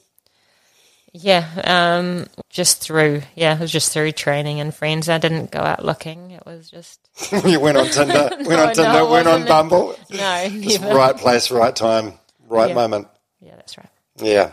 [1.14, 5.08] Yeah, um, just through yeah, it was just through training and friends.
[5.11, 6.30] I didn't go out looking.
[6.30, 7.00] It was just
[7.46, 9.44] you went on Tinder, went No, on Tinder, no, went on.
[9.44, 9.94] Bumble.
[10.11, 10.94] no, Just never.
[10.94, 12.14] right place, right time,
[12.48, 12.74] right Yeah.
[12.74, 13.08] moment.
[13.42, 13.88] Yeah, that's right.
[14.16, 14.53] Yeah.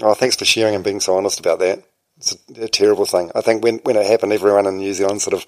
[0.00, 1.84] Oh, thanks for sharing and being so honest about that.
[2.16, 3.30] It's a, a terrible thing.
[3.34, 5.46] I think when, when it happened, everyone in New Zealand sort of,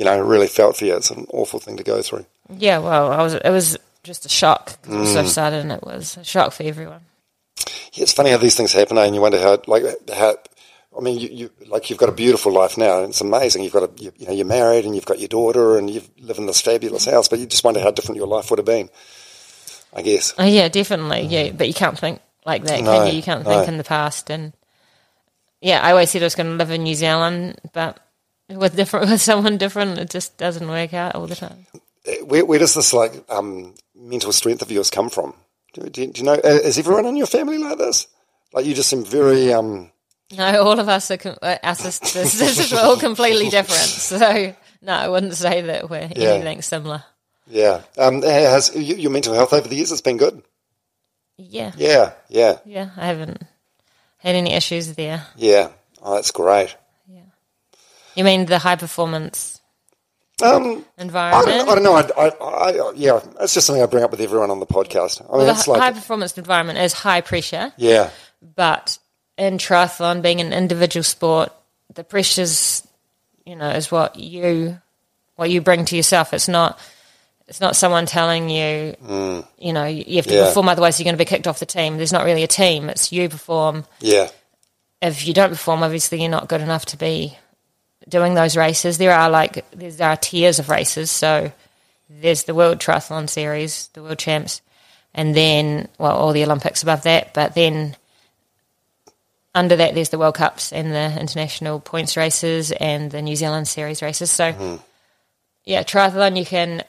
[0.00, 0.96] you know, really felt for you.
[0.96, 2.24] It's an awful thing to go through.
[2.56, 3.34] Yeah, well, I was.
[3.34, 5.00] It was just a shock it Mm.
[5.00, 5.70] was so sudden.
[5.70, 7.02] It was a shock for everyone.
[7.92, 9.04] Yeah, it's funny how these things happen, eh?
[9.04, 10.36] and you wonder how, like, how.
[10.96, 13.62] I mean, you, you like you've got a beautiful life now, and it's amazing.
[13.62, 16.00] You've got a, you, you know, you're married, and you've got your daughter, and you
[16.18, 17.28] live in this fabulous house.
[17.28, 18.88] But you just wonder how different your life would have been.
[19.92, 20.32] I guess.
[20.38, 21.22] Oh, yeah, definitely.
[21.26, 23.12] Yeah, but you can't think like that, No, can you?
[23.12, 23.50] You can't no.
[23.50, 24.30] think in the past.
[24.30, 24.52] And
[25.60, 27.98] yeah, I always said I was going to live in New Zealand, but
[28.50, 31.66] with different with someone different, it just doesn't work out all the time.
[32.24, 35.34] Where, where does this like um, mental strength of yours come from?
[35.74, 36.32] Do, do, do you know?
[36.34, 38.06] uh, Is everyone in your family like this?
[38.52, 39.52] Like you just seem very.
[39.52, 39.90] Um,
[40.36, 42.32] No, all of us are com- uh, our sisters.
[42.38, 43.80] this is all completely different.
[43.82, 46.30] So no, I wouldn't say that we're Yeah.
[46.30, 47.04] anything similar.
[47.46, 47.82] yeah.
[47.98, 49.92] Um, has your mental health over the years?
[49.92, 50.42] It's been good.
[51.36, 52.12] Yeah, Yeah.
[52.28, 52.58] Yeah.
[52.66, 52.90] yeah.
[52.96, 53.42] I haven't
[54.18, 55.24] had any issues there.
[55.36, 55.68] Yeah.
[56.02, 56.74] Oh, that's great.
[58.14, 59.60] You mean the high performance
[60.42, 61.46] Um, I environment?
[61.46, 61.94] don't, I don't know.
[61.94, 65.22] I, I, I, yeah, it's just something I bring up with everyone on the podcast.
[65.32, 68.10] I mean, the it's hi- high performance environment is high pressure, yeah,
[68.56, 68.98] but
[69.38, 71.52] in triathlon, being an individual sport,
[71.94, 72.86] the pressures,
[73.44, 74.80] you know, is what you
[75.36, 76.32] what you bring to yourself.
[76.34, 76.78] It's not
[77.48, 78.94] it's not someone telling you,
[79.58, 80.36] you know, you have to Mm.
[80.36, 80.44] Yeah.
[80.46, 81.96] perform, otherwise you're going to be kicked off the team.
[81.96, 82.88] There's not really a team.
[82.88, 83.84] It's you perform.
[84.00, 84.28] yeah,
[85.02, 87.36] If you don't perform, obviously you're not good enough to be
[88.08, 88.98] doing those races.
[88.98, 91.10] There are like there's- there are tiers of races.
[91.10, 91.52] So
[92.08, 94.62] there's the World Triathlon Series, the World Champs,
[95.14, 97.34] and then well all the Olympics above that.
[97.34, 97.96] But then
[99.54, 103.68] under that there's the World Cups and the international points races and the New Zealand
[103.68, 104.30] Series races.
[104.30, 104.76] So mm-hmm.
[105.64, 106.84] yeah, triathlon you can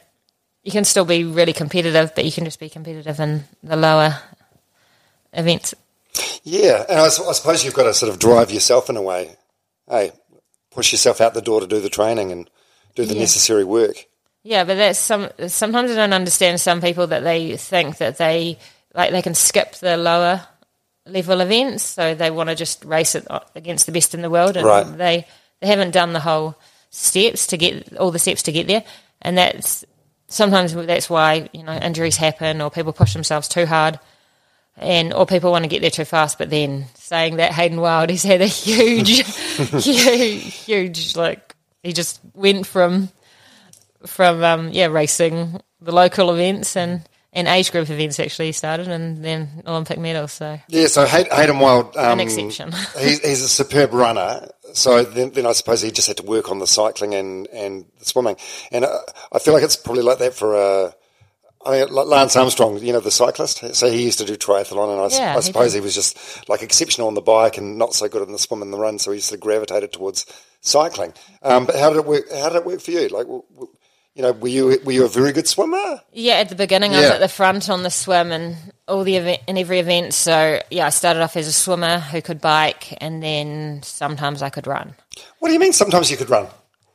[0.64, 4.18] you can still be really competitive, but you can just be competitive in the lower
[5.34, 5.74] events.
[6.43, 6.86] yeah.
[6.88, 9.36] And I suppose you've got to sort of drive yourself in a way.
[9.89, 10.12] Hey,
[10.72, 12.50] push yourself out the door to do the training and
[12.96, 13.22] do the Yeah.
[13.22, 14.06] necessary work.
[14.44, 15.30] Yeah, but that's some.
[15.48, 18.58] Sometimes I don't understand some people that they think that they
[18.96, 20.42] like they can skip the lower
[21.06, 24.58] level events, so they want to just race it against the best in the world,
[24.58, 24.98] and Right.
[24.98, 25.28] they
[25.60, 26.56] they haven't done the whole
[26.90, 28.84] steps to get all the steps to get there,
[29.22, 29.86] and that's
[30.28, 34.00] sometimes that's why you know injuries happen or people push themselves too hard.
[34.78, 38.10] And or people want to get there too fast, but then saying that Hayden Wilde,
[38.10, 39.10] he's had a huge,
[39.84, 43.10] huge, huge like he just went from
[44.06, 49.24] from um, yeah racing the local events and and age group events actually started and
[49.24, 50.34] then Olympic medals.
[50.34, 52.72] So Yeah, so Hay- Hayden Wilde, um, An exception.
[53.00, 54.50] he's, he's a superb runner.
[54.74, 57.86] So then, then I suppose he just had to work on the cycling and, and
[58.00, 58.36] the swimming.
[58.72, 59.00] And uh,
[59.32, 60.92] I feel like it's probably like that for uh,
[61.66, 63.76] I mean, Lance Armstrong, you know, the cyclist.
[63.76, 65.80] So he used to do triathlon, and I, s- Yeah, I he suppose did.
[65.80, 68.62] he was just like exceptional on the bike and not so good in the swim
[68.62, 68.97] and the run.
[68.99, 70.26] So he sort of gravitated towards
[70.62, 71.14] cycling.
[71.43, 72.32] Um, but how did it work?
[72.32, 73.01] How did it work for you?
[73.09, 73.72] Like, w- w-
[74.16, 76.01] you know, were you were you a very good swimmer?
[76.12, 78.57] yeah, at the beginning I was at the front on the swim and
[78.88, 80.14] all the event in every event.
[80.14, 84.49] So yeah, I started off as a swimmer who could bike, and then sometimes I
[84.49, 84.95] could run.
[85.39, 85.74] What do you mean?
[85.74, 86.47] Sometimes you could run.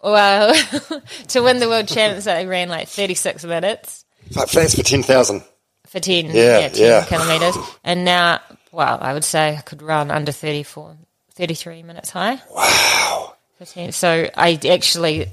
[0.03, 0.55] Well,
[1.29, 4.05] to win the world champs, I ran like thirty six minutes.
[4.35, 5.43] Like, that's for ten thousand.
[5.87, 7.05] for 10, Yeah, yeah, 10 yeah.
[7.05, 7.57] kilometres.
[7.85, 8.41] And now,
[8.73, 10.97] well, I would say I could run under 34,
[11.35, 12.41] 33 minutes high.
[12.53, 13.35] Wow.
[13.59, 13.93] for 10.
[13.93, 15.27] So I actually,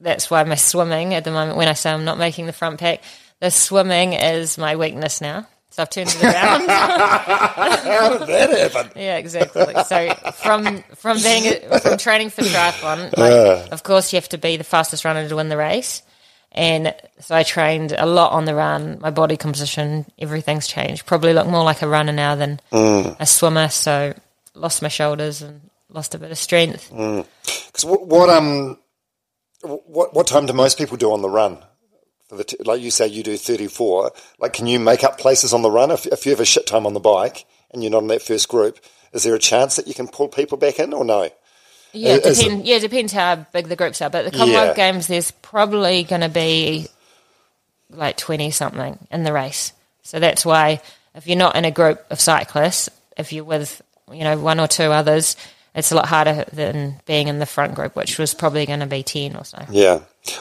[0.00, 2.80] that's why my swimming at the moment, when I say I'm not making the front
[2.80, 3.02] pack,
[3.40, 5.46] the swimming is my weakness now.
[5.72, 6.68] So I've turned it around.
[6.68, 8.90] How did that happen?
[9.00, 9.72] yeah, exactly.
[9.86, 13.66] So from from being from training for triathlon, like, uh.
[13.70, 16.02] of course you have to be the fastest runner to win the race.
[16.52, 18.98] And so I trained a lot on the run.
[19.00, 21.06] My body composition, everything's changed.
[21.06, 22.60] Probably look more like a runner now than
[23.20, 23.68] a swimmer.
[23.68, 24.14] So
[24.54, 26.90] lost my shoulders and lost a bit of strength.
[26.90, 28.78] Because what, what um,
[29.62, 31.58] what what time do most people do on the run?
[32.28, 34.12] For the t- like you say, you do thirty four.
[34.38, 36.66] Like, can you make up places on the run if, if you have a shit
[36.66, 38.78] time on the bike and you're not in that first group?
[39.12, 41.30] Is there a chance that you can pull people back in or no?
[41.92, 44.10] Yeah, it- depend, yeah, it depends how big the groups are.
[44.10, 44.92] But the Commonwealth Yeah.
[44.92, 46.86] Games, there's probably going to be
[47.90, 49.72] like 20 something in the race.
[50.02, 50.80] So that's why
[51.14, 53.82] if you're not in a group of cyclists, if you're with,
[54.12, 55.36] you know, one or two others,
[55.74, 58.86] it's a lot harder than being in the front group, which was probably going to
[58.86, 59.64] be 10 or so.
[59.70, 60.00] Yeah.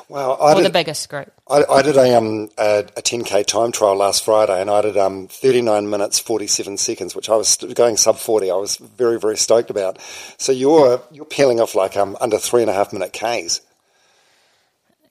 [0.09, 1.31] Well, I Or the did, biggest group.
[1.49, 4.97] I, I did a um a, a 10k time trial last Friday, and I did
[4.97, 8.51] um 39 minutes 47 seconds, which I was going sub 40.
[8.51, 9.99] I was very very stoked about.
[10.37, 13.61] So you're you're peeling off like um under three and a half minute k's.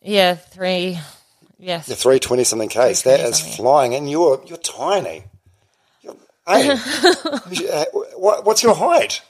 [0.03, 0.99] Yeah, three.
[1.59, 1.89] Yes.
[1.97, 3.03] Three twenty something k's.
[3.03, 3.57] That 320 is something.
[3.57, 5.25] flying, and you're you're tiny.
[6.49, 6.71] Hey,
[7.71, 7.85] uh,
[8.17, 9.21] what, what's your height?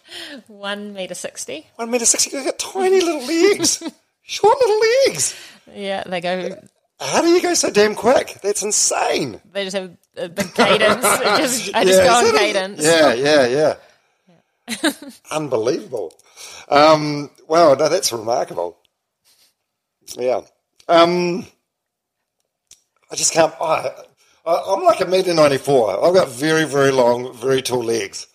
[0.47, 1.67] One meter 60.
[1.75, 2.31] One meter sixty.
[2.37, 3.83] You've got tiny little legs,
[4.23, 5.35] short little legs.
[5.75, 6.57] Yeah, they go,
[7.01, 8.39] How do you go so damn quick?
[8.43, 9.41] That's insane.
[9.53, 11.03] they just have a big cadence.
[11.39, 12.85] Just, I just Yeah, go on cadence.
[12.85, 13.77] Yeah, yeah,
[14.77, 14.93] yeah.
[15.31, 16.13] Unbelievable.
[16.69, 18.77] Um, wow, no, that's remarkable.
[20.17, 20.43] Yeah.
[20.89, 21.47] Um,
[23.11, 23.53] I just can't.
[23.61, 23.91] I,
[24.49, 26.05] I'm like a meter ninety four.
[26.05, 28.27] I've got very, very long, very tall legs.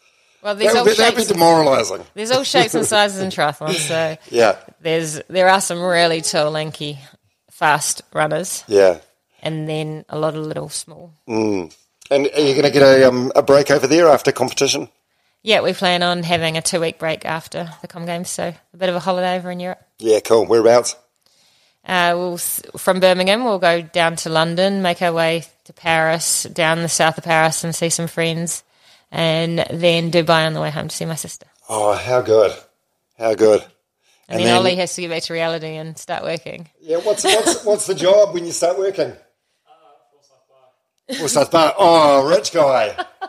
[0.41, 1.27] Well, there's That all would be shapes.
[1.27, 2.03] demoralising.
[2.15, 6.51] There's all shapes and sizes in triathlon, so Yeah, there's there are some really tall,
[6.51, 6.99] lanky,
[7.49, 8.99] fast runners, yeah.
[9.41, 11.13] and then a lot of little small.
[11.27, 11.71] And
[12.11, 14.89] are you going to get a, um, a break over there after competition?
[15.41, 18.77] Yeah, we plan on having a two week break after the Com Games, so a
[18.77, 19.81] bit of a holiday over in Europe.
[19.99, 20.45] Yeah, cool.
[20.45, 20.95] Whereabouts?
[21.85, 26.81] Uh, we'll from Birmingham, we'll go down to London, make our way to Paris, down
[26.81, 28.63] the south of Paris, and see some friends,
[29.11, 31.45] and then Dubai on the way home to see my sister.
[31.69, 32.53] Oh, how good.
[33.17, 33.61] How good.
[33.61, 33.71] And,
[34.29, 36.69] And then, then- Ollie has to get back to reality and start working.
[36.81, 39.13] Yeah, what's what's what's the job when you start working?
[41.19, 41.73] Forsyth Barr.
[41.77, 42.95] Oh, rich guy.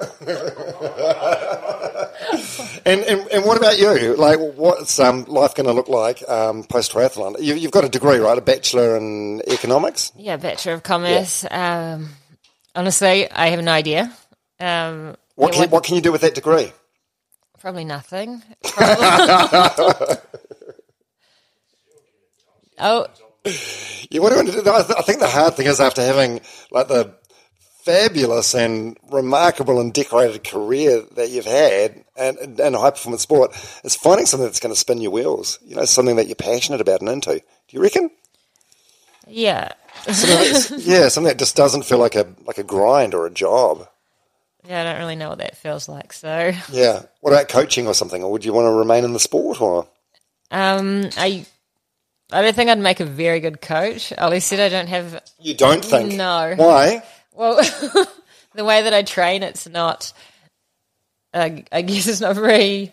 [2.87, 4.15] and, and and what about you?
[4.15, 7.41] Like, what's um, life going to look like um, post triathlon?
[7.41, 8.39] You, you've got a degree, right?
[8.39, 10.13] A bachelor in economics.
[10.17, 11.45] Yeah, Bachelor of Commerce.
[11.51, 12.11] Um,
[12.75, 14.13] honestly, I have no idea.
[14.61, 16.73] Um, What can, what can you do with that degree?
[17.59, 18.43] Probably nothing.
[18.63, 20.17] Probably-
[22.79, 23.07] oh,
[23.45, 23.53] Yeah,
[24.11, 24.71] you want to do?
[24.71, 27.15] I I think the hard thing is after having like the
[27.83, 33.53] fabulous and remarkable and decorated career that you've had and, and, and high performance sport
[33.85, 35.59] is finding something that's going to spin your wheels.
[35.67, 37.35] You know, something that you're passionate about and into.
[37.35, 38.11] Do you reckon?
[39.27, 39.73] yeah.
[40.13, 43.89] Something yeah, something that just doesn't feel like a like a grind or a job.
[44.67, 46.13] Yeah, I don't really know what that feels like.
[46.15, 47.03] So, Yeah.
[47.21, 48.23] What about coaching or something?
[48.23, 49.87] Or would you want to remain in the sport or?
[50.51, 51.45] um, I,
[52.33, 54.13] I don't think I'd make a very good coach.
[54.17, 55.23] Ollie said I don't have.
[55.39, 56.15] You don't think?
[56.15, 56.55] No.
[56.57, 57.03] Why?
[57.33, 57.57] Well,
[58.55, 60.13] the way that I train, it's not.
[61.35, 62.91] Uh, I guess it's not very.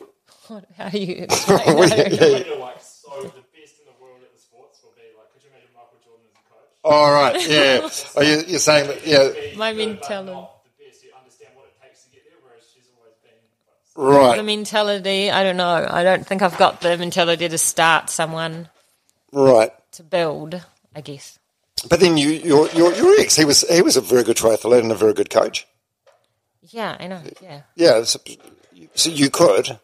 [0.78, 1.60] How do you explain?
[1.60, 2.18] I don't know.
[2.18, 5.44] They're like so the best in the world at the sports will be like, could
[5.44, 6.71] you imagine Michael Jordan as a coach?
[6.84, 7.48] All right.
[7.48, 7.88] Yeah.
[8.16, 9.06] Are you, you're saying that?
[9.06, 9.30] Yeah.
[9.58, 10.32] My mentality.
[10.32, 11.04] not the best.
[11.04, 14.28] You understand what it takes to get there, whereas she's always been.
[14.28, 14.38] Right.
[14.38, 15.88] The mentality, I don't know.
[15.90, 18.70] I don't think I've got the mentality to start someone
[19.32, 19.72] Right.
[19.94, 20.62] to build.
[20.96, 21.38] I guess.
[21.90, 24.80] But then you, your, your, your ex, he was, he was a very good triathlete
[24.82, 25.66] and a very good coach.
[26.64, 27.22] Yeah, I know.
[27.42, 27.62] Yeah.
[27.76, 28.20] Yeah, so,
[28.94, 29.80] so you could.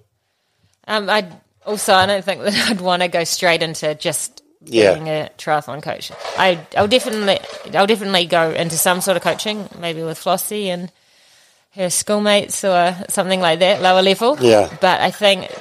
[0.88, 1.28] Um, I
[1.66, 4.94] also I don't think that I'd want to go straight into just Yeah.
[4.96, 6.12] being a triathlon coach.
[6.38, 7.40] I I'll definitely
[7.76, 10.92] I'll definitely go into some sort of coaching, maybe with Flossie and
[11.76, 14.38] her schoolmates or something like that, lower level.
[14.40, 14.76] Yeah.
[14.82, 15.52] But I think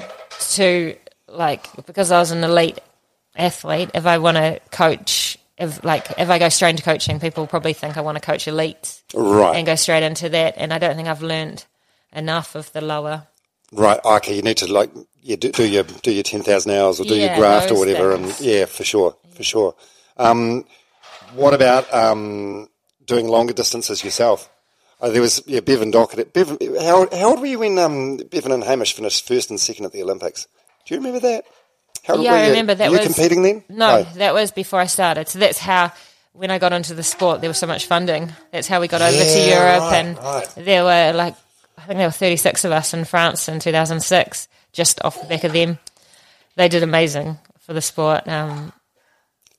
[0.52, 0.96] to
[1.28, 2.78] like because I was an elite
[3.36, 5.38] athlete, if I want to coach.
[5.58, 8.46] If like if I go straight into coaching, people probably think I want to coach
[8.46, 9.56] elite Right.
[9.56, 10.54] and go straight into that.
[10.58, 11.64] And I don't think I've learned
[12.12, 13.26] enough of the lower
[13.72, 13.98] Right.
[14.04, 14.36] Okay.
[14.36, 14.90] You need to like
[15.26, 18.16] yeah, do, do your do your ten thousand hours or do your graft or whatever,
[18.16, 18.38] things.
[18.38, 19.74] and yeah, for sure, for sure.
[20.16, 20.64] Um,
[21.34, 22.68] what about um,
[23.04, 24.48] doing longer distances yourself?
[25.00, 26.32] Uh, there was yeah, Bevan Docherty.
[26.32, 29.84] Bevan, how how old were you when um, Bevan and Hamish finished first and second
[29.84, 30.46] at the Olympics?
[30.86, 31.44] Do you remember that?
[32.04, 33.64] How, Yeah, were I you, remember that Were you competing then?
[33.68, 35.28] No, that was before I started.
[35.28, 35.92] So that's how,
[36.34, 38.32] when I got into the sport, there was so much funding.
[38.52, 40.48] That's how we got over to Europe, right, and right.
[40.56, 41.34] there were like,
[41.76, 45.42] I think there were 36 of us in France in 2006, just off the back
[45.44, 45.78] of them.
[46.54, 48.28] They did amazing for the sport.
[48.28, 48.72] Um,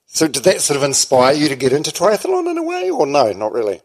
[0.06, 3.04] So did that sort of inspire you to get into triathlon in a way, or
[3.06, 3.82] no, not really?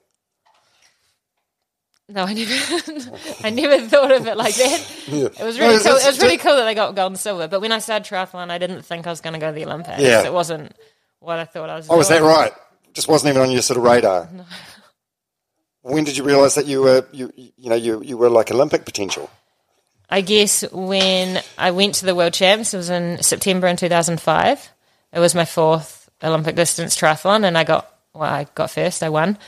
[2.09, 2.53] no, I never,
[3.43, 4.79] I never thought of it like that.
[5.07, 5.95] It was really No, cool.
[5.97, 7.47] It was really cool that they got gold and silver.
[7.47, 9.65] But when I started triathlon, I didn't think I was going to go to the
[9.65, 9.99] Olympics.
[10.01, 10.23] Yeah.
[10.23, 10.73] It wasn't
[11.19, 11.87] what I thought I was.
[11.89, 12.53] Oh, is that right?
[12.93, 14.29] Just wasn't even on your sort of radar.
[15.85, 18.85] When did you realise that you were you you know you you were like Olympic
[18.85, 19.29] potential?
[20.13, 24.69] I guess when I went to the World Champs, it was in September in 2005.
[25.11, 29.01] It was my fourth Olympic distance triathlon, and I got well, I got first.
[29.01, 29.39] I won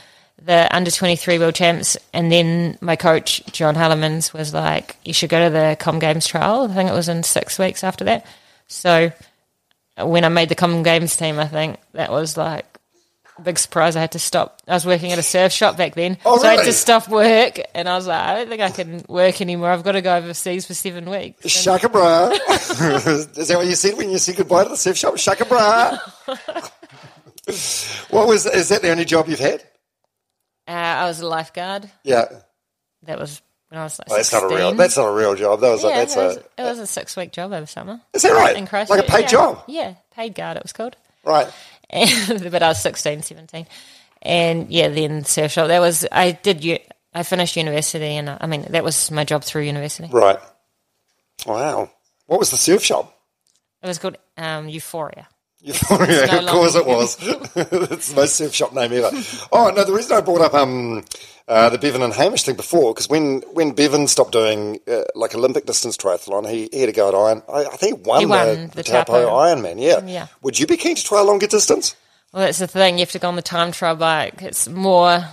[0.42, 5.30] the under 23 World Champs, and then my coach John Hellemans was like, "You should
[5.30, 8.26] go to the Com Games trial." I think it was in six weeks after that.
[8.66, 9.12] So
[9.98, 12.66] when I made the Com Games team, I think that was like
[13.42, 13.96] big surprise.
[13.96, 14.60] I had to stop.
[14.66, 17.08] I was working at a surf shop back then, Oh, so I had to stop
[17.08, 19.70] work, and I was like, I don't think I can work anymore.
[19.70, 21.48] I've got to go overseas for seven weeks.
[21.48, 22.28] Shaka bra.
[22.30, 25.18] is that what you said when you said goodbye to the surf shop?
[25.18, 25.98] Shaka bra.
[28.10, 29.62] what was is that the only job you've had?
[30.68, 31.88] Uh, I was a lifeguard.
[32.02, 32.24] Yeah.
[33.04, 35.34] That was when I was like Well, that's not a real that's not a real
[35.34, 35.60] job.
[35.60, 37.66] That was yeah, like that's it, was, a it was a six week job over
[37.66, 38.00] summer.
[38.14, 38.56] Is that right?
[38.56, 39.26] In Like a paid yeah.
[39.28, 39.64] job.
[39.68, 40.96] Yeah, paid guard it was called.
[41.24, 41.48] Right.
[41.90, 43.66] And, but I was 16, 17.
[44.22, 45.68] And yeah, then surf shop.
[45.68, 46.80] That was, I did,
[47.14, 50.08] I finished university and I mean, that was my job through university.
[50.12, 50.38] Right.
[51.46, 51.90] Wow.
[52.26, 53.12] What was the surf shop?
[53.82, 55.28] It was called um, Euphoria.
[55.60, 57.16] Euphoria, no of course it was.
[57.56, 59.10] it's the most surf shop name ever.
[59.52, 61.04] Oh no, the reason I brought up um,
[61.48, 65.34] uh, the Bevan and Hamish thing before because when when Bevan stopped doing uh, like
[65.34, 67.42] Olympic distance triathlon, he, he had to go at Iron.
[67.48, 69.30] I, I think he won, He won the, the Taupo Taupo.
[69.30, 69.80] Ironman.
[69.80, 70.04] Yeah.
[70.04, 70.26] Yeah.
[70.42, 71.94] Would you be keen to try a longer distance?
[72.32, 72.94] Well, that's the thing.
[72.96, 74.42] You have to go on the time trial bike.
[74.42, 75.24] It's more,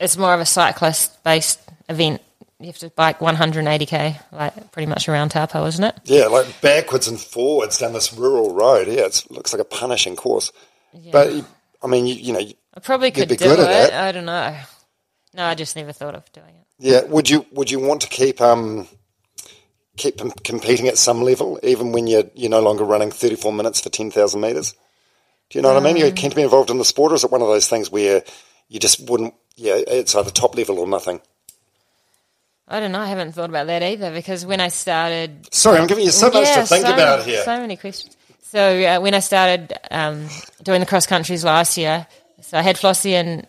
[0.00, 2.22] it's more of a cyclist based event.
[2.58, 5.94] You have to bike 180k, like pretty much around Taupo, isn't it?
[6.04, 8.86] Yeah, like backwards and forwards down this rural road.
[8.88, 10.52] Yeah, it looks like a punishing course.
[11.10, 11.44] But
[11.82, 12.40] I mean, you, you know,
[12.74, 13.68] I probably could be do good it.
[13.68, 13.94] at it.
[13.94, 14.56] I don't know.
[15.34, 16.66] No, I just never thought of doing it.
[16.78, 17.04] yeah.
[17.04, 18.86] Would you would you want to keep um
[19.96, 23.88] keep competing at some level, even when you're you're no longer running 34 minutes for
[23.90, 24.72] 10,000 meters?
[25.50, 25.96] Do you know what I mean?
[25.98, 27.90] You're keen to be involved in the sport, or is it one of those things
[27.90, 28.22] where
[28.68, 29.34] you just wouldn't?
[29.56, 31.20] Yeah, it's either top level or nothing.
[32.68, 33.00] I don't know.
[33.00, 36.30] I haven't thought about that either because when I started Sorry, I'm giving you so
[36.30, 37.42] much Yeah, to think so about many- here.
[37.44, 38.16] So many questions.
[38.42, 40.28] So uh, when I started um,
[40.62, 42.06] doing the cross countries last year,
[42.40, 43.46] so I had Flossie in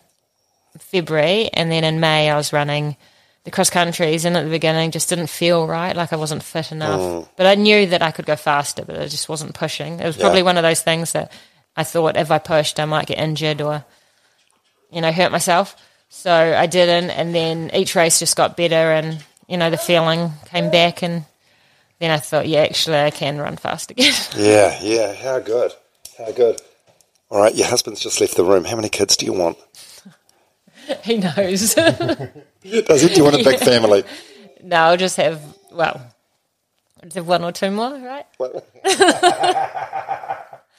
[0.78, 2.96] February, and then in May I was running
[3.44, 6.72] the cross countries, and at the beginning just didn't feel right, like I wasn't fit
[6.72, 7.00] enough.
[7.00, 7.28] Mm.
[7.36, 10.00] But I knew that I could go faster, but I just wasn't pushing.
[10.00, 11.30] It was probably one of those things that
[11.76, 13.84] I thought if I pushed, I might get injured or
[14.90, 15.76] you know hurt myself.
[16.08, 20.30] So I didn't, and then each race just got better, and you know the feeling
[20.46, 21.24] came back, and
[21.98, 24.14] then I thought, yeah, actually, I can run fast again.
[24.36, 25.12] Yeah, yeah.
[25.12, 25.72] How good.
[26.16, 26.60] How good.
[27.30, 28.64] All right, your husband's just left the room.
[28.64, 29.58] How many kids do you want?
[31.04, 31.74] he knows.
[31.74, 33.08] Does he?
[33.08, 34.04] Do you want a big family?
[34.62, 35.40] no, I'll just have
[35.72, 36.00] well,
[36.96, 38.26] I'll just have one or two more, right?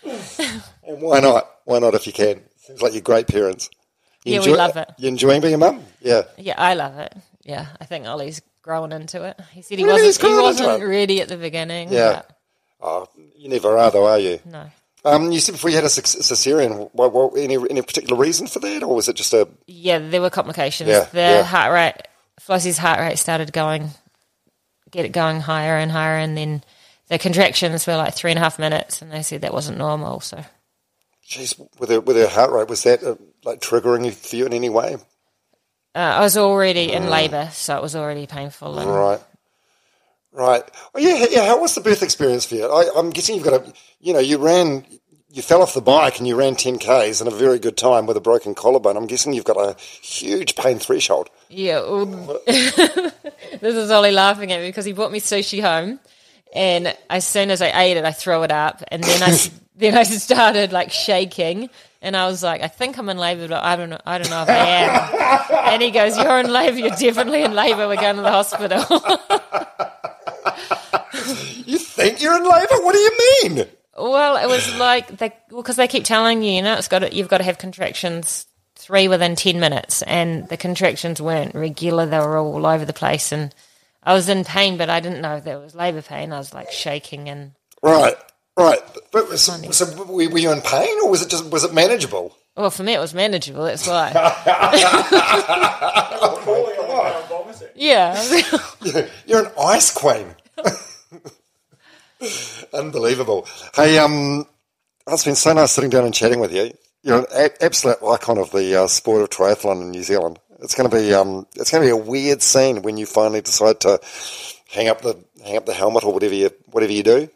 [0.03, 1.49] And why not?
[1.65, 2.41] Why not if you can?
[2.57, 3.69] Seems like you're great parents.
[4.23, 4.89] You Yeah, we love it.
[4.97, 5.83] You enjoying being a mum?
[6.01, 6.23] Yeah.
[6.37, 7.13] Yeah, I love it.
[7.43, 9.39] Yeah, I think Ollie's growing into it.
[9.51, 10.01] He said he Really?
[10.07, 10.27] Wasn't.
[10.27, 11.91] He wasn't ready at the beginning.
[11.91, 12.23] Yeah.
[12.81, 14.39] Oh, you never are, though, are you?
[14.45, 14.65] no.
[15.05, 16.89] Um, you said before you had a cesarean.
[16.93, 19.47] What, what, any any particular reason for that, or was it just a?
[19.67, 20.89] Yeah, there were complications.
[20.89, 21.43] Yeah, the yeah.
[21.43, 22.07] heart rate,
[22.39, 23.91] Flossie's heart rate started going,
[24.89, 26.63] get it going higher and higher, and then
[27.07, 30.21] the contractions were like three and a half minutes, and they said that wasn't normal.
[30.21, 30.43] So
[31.27, 34.53] Jeez, with her with her heart rate, was that uh, like triggering for you in
[34.53, 34.97] any way?
[35.95, 38.79] uh, I was already in labour, so it was already painful.
[38.79, 39.19] And Right.
[40.35, 40.63] Right.
[40.93, 41.45] Oh, yeah, yeah.
[41.45, 42.65] How was the birth experience for you?
[42.65, 44.85] I, I'm guessing you've got a, you know, you ran,
[45.29, 48.05] you fell off the bike and you ran 10 Ks in a very good time
[48.05, 48.97] with a broken collarbone.
[48.97, 51.29] I'm guessing you've got a huge pain threshold.
[51.47, 52.05] Yeah, well,
[52.45, 56.01] this is Ollie laughing at me because he brought me sushi home,
[56.53, 59.37] and as soon as I ate it, I threw it up, and then I
[59.77, 61.69] then I started like shaking,
[62.01, 64.29] and I was like, I think I'm in labour, but I don't know, I don't
[64.29, 65.73] know if I am.
[65.73, 66.77] and he goes, You're in labour.
[66.77, 67.87] You're definitely in labour.
[67.87, 68.83] We're going to the hospital.
[71.65, 72.83] You think you're in labour?
[72.83, 73.11] What do you
[73.43, 73.65] mean?
[73.97, 77.15] well, it was like they because they keep telling you, you know, it's got to,
[77.15, 82.05] you've got to have contractions three within ten minutes, and the contractions weren't regular.
[82.05, 83.55] They were all over the place, and
[84.03, 86.31] I was in pain, but I didn't know that it was labour pain.
[86.33, 88.15] I was like shaking, and Right.
[88.57, 88.79] Right.
[89.11, 92.35] But, so, so were were you in pain or was it just, was it manageable?
[92.55, 93.63] well, for me it was manageable.
[93.63, 94.11] That's why.
[96.45, 97.67] Falling on the ground, vomiting.
[97.75, 100.34] yeah, You're an ice queen.
[102.73, 103.47] Unbelievable.
[103.75, 104.45] Hey, um,
[105.07, 106.71] it's been so nice sitting down and chatting with you.
[107.03, 110.39] You're an a- absolute icon of the uh, sport of triathlon in New Zealand.
[110.61, 113.41] It's going to be um, it's going to be a weird scene when you finally
[113.41, 113.99] decide to
[114.71, 117.29] hang up the hang up the helmet or whatever you whatever you do.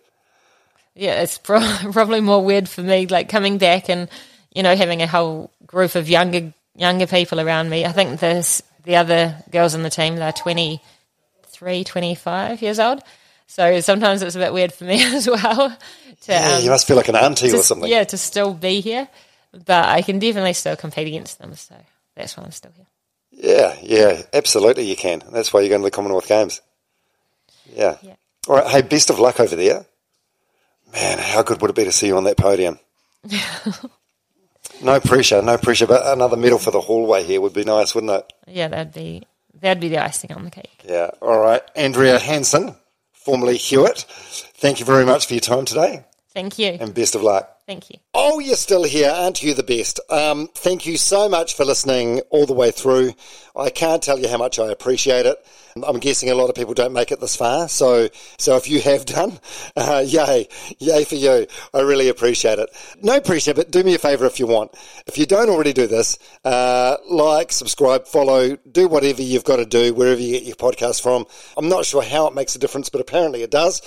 [0.96, 1.22] yeah.
[1.22, 1.60] It's pro-
[1.92, 4.10] probably more weird for me, like coming back and
[4.56, 7.86] you know having a whole group of younger younger people around me.
[7.86, 10.16] I think there's the other girls in the team.
[10.16, 10.32] They're
[11.60, 13.02] 23, 25 years old.
[13.48, 15.70] So sometimes it's a bit weird for me as well.
[16.22, 17.90] To, Yeah, um, you must feel like an auntie or something.
[17.90, 19.08] Yeah, to still be here,
[19.66, 21.54] but I can definitely still compete against them.
[21.56, 21.76] So
[22.16, 22.86] that's why I'm still here.
[23.32, 25.22] Yeah, yeah, absolutely you can.
[25.32, 26.62] That's why you're going to the Commonwealth Games.
[27.74, 27.98] Yeah.
[28.02, 28.16] Yeah.
[28.48, 28.68] All right.
[28.68, 29.86] Hey, best of luck over there.
[30.94, 32.80] Man, how good would it be to see you on that podium?
[34.82, 38.12] no pressure, no pressure, but another medal for the hallway here would be nice, wouldn't
[38.12, 38.34] it?
[38.48, 39.24] Yeah, that'd be
[39.62, 40.84] that'd be the icing on the cake.
[40.88, 41.12] Yeah.
[41.22, 41.62] All right.
[41.76, 42.76] Andrea Hansen,
[43.14, 44.06] formerly Hewitt,
[44.58, 46.78] thank you very much for your time today Thank you.
[46.80, 47.58] and best of luck.
[47.66, 47.98] Thank you.
[48.16, 49.12] Oh, you're still here.
[49.12, 50.00] Aren't you the best?
[50.10, 53.14] Um, thank you so much for listening all the way through.
[53.56, 55.38] I can't tell you how much I appreciate it.
[55.84, 57.68] I'm guessing a lot of people don't make it this far.
[57.68, 59.40] So, so if you have done,
[59.76, 60.48] uh, yay,
[60.80, 61.46] yay for you.
[61.74, 62.70] I really appreciate it.
[63.04, 64.72] No pressure, but do me a favor if you want.
[65.06, 69.66] If you don't already do this, uh, like, subscribe, follow, do whatever you've got to
[69.66, 71.26] do wherever you get your podcast from.
[71.56, 73.82] I'm not sure how it makes a difference, but apparently it does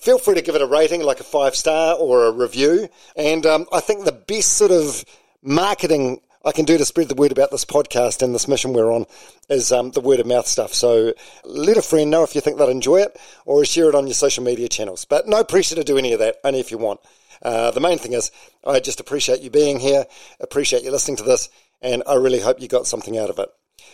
[0.00, 2.88] feel free to give it a rating, like a five star or a review.
[3.16, 5.04] And um, I think the best sort of
[5.42, 8.90] marketing I can do to spread the word about this podcast and this mission we're
[8.90, 9.04] on
[9.50, 10.72] is um, the word of mouth stuff.
[10.72, 11.12] So
[11.44, 14.14] let a friend know if you think they'd enjoy it or share it on your
[14.14, 15.04] social media channels.
[15.04, 17.00] But no pressure to do any of that, only if you want.
[17.42, 18.30] Uh, the main thing is,
[18.66, 20.06] I just appreciate you being here,
[20.40, 21.50] appreciate you listening to this,
[21.82, 23.48] and I really hope you got something out of it.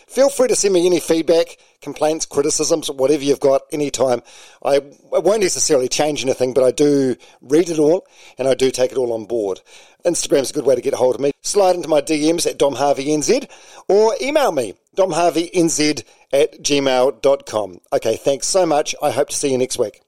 [0.07, 4.23] Feel free to send me any feedback, complaints, criticisms, whatever you've got anytime.
[4.63, 4.77] I,
[5.13, 8.93] I won't necessarily change anything, but I do read it all and I do take
[8.93, 9.61] it all on board.
[10.05, 11.31] Instagram's a good way to get a hold of me.
[11.41, 13.49] Slide into my DMs at domharveynz
[13.89, 17.79] or email me, domharveynz at gmail.com.
[17.93, 18.95] Okay, thanks so much.
[19.01, 20.01] I hope to see you next week.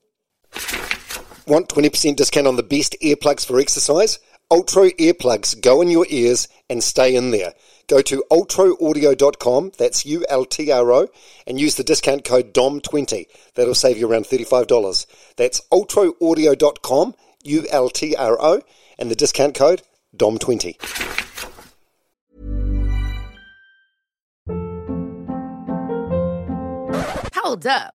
[1.46, 4.20] Want 20% discount on the best earplugs for exercise?
[4.52, 7.54] Ultro earplugs go in your ears and stay in there.
[7.90, 11.08] Go to ultroaudio.com, that's U L T R O,
[11.48, 13.26] and use the discount code DOM20.
[13.56, 15.08] That'll save you around $35.
[15.36, 18.62] That's ultroaudio.com, U L T R O,
[19.00, 19.82] and the discount code
[20.16, 20.76] DOM20.
[27.34, 27.96] Hold up.